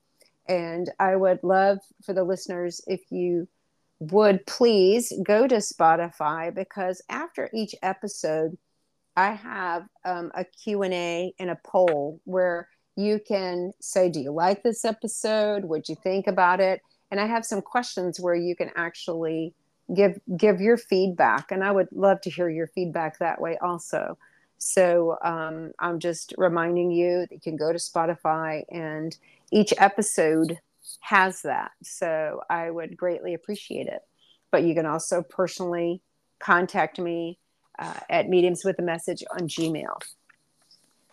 And 0.48 0.90
I 0.98 1.16
would 1.16 1.42
love 1.42 1.78
for 2.04 2.12
the 2.12 2.24
listeners 2.24 2.80
if 2.86 3.00
you 3.10 3.48
would 4.00 4.44
please 4.46 5.12
go 5.24 5.46
to 5.46 5.56
Spotify 5.56 6.54
because 6.54 7.02
after 7.08 7.48
each 7.54 7.74
episode, 7.82 8.58
I 9.16 9.32
have 9.32 9.86
um, 10.04 10.32
a 10.34 10.44
Q&A 10.44 11.32
and 11.38 11.50
a 11.50 11.58
poll 11.64 12.20
where 12.24 12.68
you 12.96 13.20
can 13.26 13.72
say, 13.80 14.10
do 14.10 14.20
you 14.20 14.32
like 14.32 14.62
this 14.62 14.84
episode? 14.84 15.64
What'd 15.64 15.88
you 15.88 15.96
think 16.02 16.26
about 16.26 16.60
it? 16.60 16.80
And 17.10 17.20
I 17.20 17.26
have 17.26 17.44
some 17.44 17.62
questions 17.62 18.20
where 18.20 18.34
you 18.34 18.56
can 18.56 18.70
actually 18.76 19.54
give 19.94 20.18
give 20.36 20.60
your 20.60 20.76
feedback 20.78 21.50
and 21.50 21.62
i 21.62 21.70
would 21.70 21.88
love 21.92 22.20
to 22.20 22.30
hear 22.30 22.48
your 22.48 22.66
feedback 22.68 23.18
that 23.18 23.40
way 23.40 23.58
also 23.62 24.16
so 24.58 25.16
um, 25.24 25.72
i'm 25.78 25.98
just 25.98 26.34
reminding 26.38 26.90
you 26.90 27.20
that 27.20 27.32
you 27.32 27.40
can 27.40 27.56
go 27.56 27.72
to 27.72 27.78
spotify 27.78 28.62
and 28.70 29.16
each 29.52 29.72
episode 29.78 30.58
has 31.00 31.42
that 31.42 31.70
so 31.82 32.40
i 32.50 32.70
would 32.70 32.96
greatly 32.96 33.34
appreciate 33.34 33.86
it 33.86 34.02
but 34.50 34.64
you 34.64 34.74
can 34.74 34.86
also 34.86 35.22
personally 35.22 36.00
contact 36.38 36.98
me 36.98 37.38
uh, 37.78 38.00
at 38.10 38.28
mediums 38.28 38.64
with 38.64 38.78
a 38.78 38.82
message 38.82 39.24
on 39.32 39.48
gmail 39.48 39.98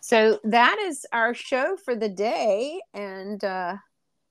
So 0.01 0.39
that 0.43 0.77
is 0.79 1.05
our 1.13 1.33
show 1.33 1.77
for 1.85 1.95
the 1.95 2.09
day. 2.09 2.81
And 2.93 3.43
uh, 3.43 3.77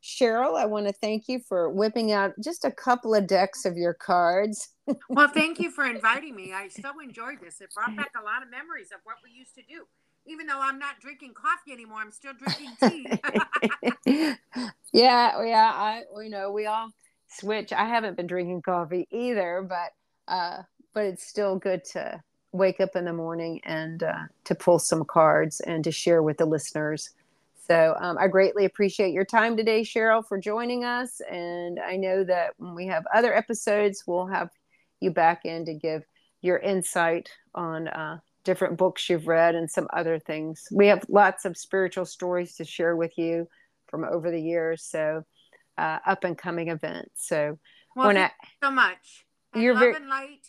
Cheryl, 0.02 0.58
I 0.58 0.66
want 0.66 0.86
to 0.86 0.92
thank 0.92 1.28
you 1.28 1.40
for 1.48 1.70
whipping 1.70 2.12
out 2.12 2.32
just 2.42 2.64
a 2.64 2.72
couple 2.72 3.14
of 3.14 3.26
decks 3.26 3.64
of 3.64 3.76
your 3.76 3.94
cards. 3.94 4.70
Well, 5.08 5.28
thank 5.28 5.60
you 5.60 5.70
for 5.70 5.84
inviting 5.84 6.34
me. 6.34 6.52
I 6.52 6.68
so 6.68 7.00
enjoyed 7.02 7.40
this. 7.42 7.60
It 7.60 7.70
brought 7.74 7.96
back 7.96 8.12
a 8.20 8.24
lot 8.24 8.42
of 8.42 8.50
memories 8.50 8.88
of 8.92 9.00
what 9.04 9.16
we 9.24 9.30
used 9.36 9.54
to 9.56 9.62
do. 9.62 9.86
Even 10.26 10.46
though 10.46 10.60
I'm 10.60 10.78
not 10.78 11.00
drinking 11.00 11.34
coffee 11.34 11.72
anymore, 11.72 12.00
I'm 12.00 12.12
still 12.12 12.32
drinking 12.34 12.76
tea. 14.06 14.36
yeah, 14.92 15.42
yeah. 15.42 15.72
I, 15.74 16.02
you 16.22 16.28
know, 16.28 16.50
we 16.52 16.66
all 16.66 16.90
switch. 17.28 17.72
I 17.72 17.86
haven't 17.86 18.16
been 18.16 18.26
drinking 18.26 18.62
coffee 18.62 19.08
either, 19.10 19.66
but 19.66 19.92
uh, 20.32 20.62
but 20.92 21.04
it's 21.04 21.26
still 21.26 21.56
good 21.56 21.84
to 21.84 22.22
wake 22.52 22.80
up 22.80 22.96
in 22.96 23.04
the 23.04 23.12
morning 23.12 23.60
and 23.64 24.02
uh, 24.02 24.24
to 24.44 24.54
pull 24.54 24.78
some 24.78 25.04
cards 25.04 25.60
and 25.60 25.84
to 25.84 25.92
share 25.92 26.22
with 26.22 26.36
the 26.38 26.44
listeners. 26.44 27.10
So 27.66 27.94
um, 28.00 28.18
I 28.18 28.26
greatly 28.26 28.64
appreciate 28.64 29.12
your 29.12 29.24
time 29.24 29.56
today, 29.56 29.82
Cheryl, 29.82 30.26
for 30.26 30.38
joining 30.38 30.84
us. 30.84 31.20
And 31.30 31.78
I 31.78 31.96
know 31.96 32.24
that 32.24 32.54
when 32.58 32.74
we 32.74 32.86
have 32.86 33.04
other 33.14 33.32
episodes, 33.32 34.04
we'll 34.06 34.26
have 34.26 34.50
you 35.00 35.10
back 35.10 35.44
in 35.44 35.64
to 35.66 35.74
give 35.74 36.02
your 36.42 36.58
insight 36.58 37.28
on 37.54 37.88
uh, 37.88 38.18
different 38.44 38.78
books 38.78 39.08
you've 39.08 39.26
read 39.26 39.54
and 39.54 39.70
some 39.70 39.88
other 39.92 40.18
things. 40.18 40.66
We 40.72 40.86
have 40.88 41.04
lots 41.08 41.44
of 41.44 41.56
spiritual 41.56 42.06
stories 42.06 42.56
to 42.56 42.64
share 42.64 42.96
with 42.96 43.16
you 43.18 43.48
from 43.88 44.04
over 44.04 44.30
the 44.30 44.40
years. 44.40 44.84
So 44.84 45.24
uh, 45.76 45.98
up 46.06 46.24
and 46.24 46.36
coming 46.36 46.68
events. 46.68 47.26
So 47.28 47.58
well, 47.96 48.08
when 48.08 48.16
I, 48.16 48.30
so 48.62 48.70
much. 48.70 49.24
And 49.52 49.62
you're 49.62 49.74
love 49.74 49.80
very, 49.80 49.96
and 49.96 50.08
light 50.08 50.46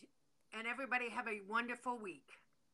and 0.58 0.68
everybody 0.68 1.10
have 1.10 1.28
a 1.28 1.42
wonderful 1.50 1.98
week. 1.98 2.24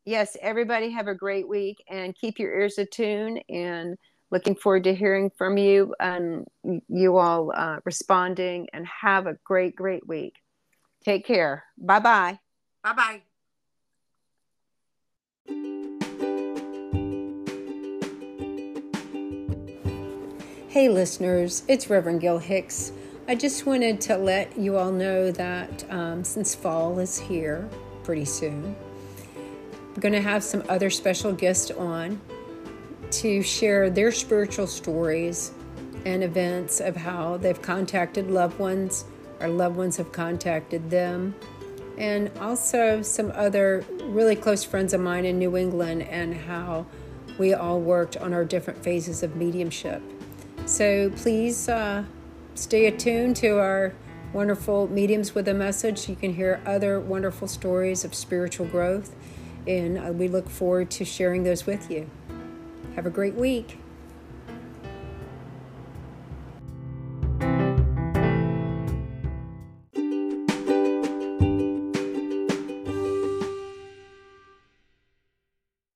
Yes, 0.05 0.37
everybody 0.41 0.89
have 0.91 1.07
a 1.07 1.15
great 1.15 1.47
week 1.47 1.83
and 1.89 2.15
keep 2.15 2.39
your 2.39 2.53
ears 2.53 2.77
attuned 2.77 3.43
and 3.49 3.97
looking 4.31 4.55
forward 4.55 4.83
to 4.85 4.95
hearing 4.95 5.31
from 5.37 5.57
you 5.57 5.93
and 5.99 6.45
you 6.89 7.17
all 7.17 7.51
uh, 7.55 7.77
responding 7.85 8.67
and 8.73 8.85
have 8.87 9.27
a 9.27 9.37
great, 9.43 9.75
great 9.75 10.05
week. 10.07 10.35
Take 11.07 11.25
care. 11.25 11.63
Bye 11.77 11.99
bye. 11.99 12.39
Bye 12.83 12.93
bye. 12.93 13.21
Hey, 20.67 20.89
listeners, 20.89 21.63
it's 21.69 21.89
Reverend 21.89 22.19
Gail 22.19 22.39
Hicks. 22.39 22.91
I 23.25 23.35
just 23.35 23.65
wanted 23.65 24.01
to 24.01 24.17
let 24.17 24.59
you 24.59 24.75
all 24.75 24.91
know 24.91 25.31
that 25.31 25.89
um, 25.89 26.25
since 26.25 26.53
fall 26.53 26.99
is 26.99 27.17
here 27.17 27.69
pretty 28.03 28.25
soon, 28.25 28.75
we're 29.95 30.01
going 30.01 30.13
to 30.13 30.19
have 30.19 30.43
some 30.43 30.61
other 30.67 30.89
special 30.89 31.31
guests 31.31 31.71
on 31.71 32.19
to 33.11 33.41
share 33.41 33.89
their 33.89 34.11
spiritual 34.11 34.67
stories 34.67 35.53
and 36.03 36.21
events 36.21 36.81
of 36.81 36.97
how 36.97 37.37
they've 37.37 37.61
contacted 37.61 38.29
loved 38.29 38.59
ones 38.59 39.05
or 39.39 39.47
loved 39.47 39.75
ones 39.75 39.97
have 39.97 40.11
contacted 40.11 40.89
them. 40.89 41.35
And 41.97 42.31
also 42.39 43.01
some 43.01 43.31
other 43.33 43.83
really 44.03 44.35
close 44.35 44.63
friends 44.63 44.93
of 44.93 45.01
mine 45.01 45.25
in 45.25 45.39
New 45.39 45.57
England 45.57 46.03
and 46.03 46.33
how 46.35 46.85
we 47.37 47.53
all 47.53 47.79
worked 47.79 48.17
on 48.17 48.33
our 48.33 48.45
different 48.45 48.83
phases 48.83 49.23
of 49.23 49.35
mediumship. 49.35 50.01
So 50.65 51.09
please 51.11 51.69
uh, 51.69 52.03
stay 52.55 52.87
attuned 52.87 53.35
to 53.37 53.59
our 53.59 53.93
wonderful 54.33 54.87
mediums 54.89 55.33
with 55.33 55.47
a 55.47 55.53
message. 55.53 56.09
You 56.09 56.15
can 56.15 56.33
hear 56.33 56.61
other 56.65 56.99
wonderful 56.99 57.47
stories 57.47 58.03
of 58.03 58.13
spiritual 58.13 58.67
growth, 58.67 59.15
and 59.65 59.97
uh, 59.97 60.11
we 60.11 60.27
look 60.27 60.49
forward 60.49 60.91
to 60.91 61.05
sharing 61.05 61.43
those 61.43 61.65
with 61.65 61.89
you. 61.89 62.09
Have 62.95 63.05
a 63.05 63.09
great 63.09 63.35
week. 63.35 63.79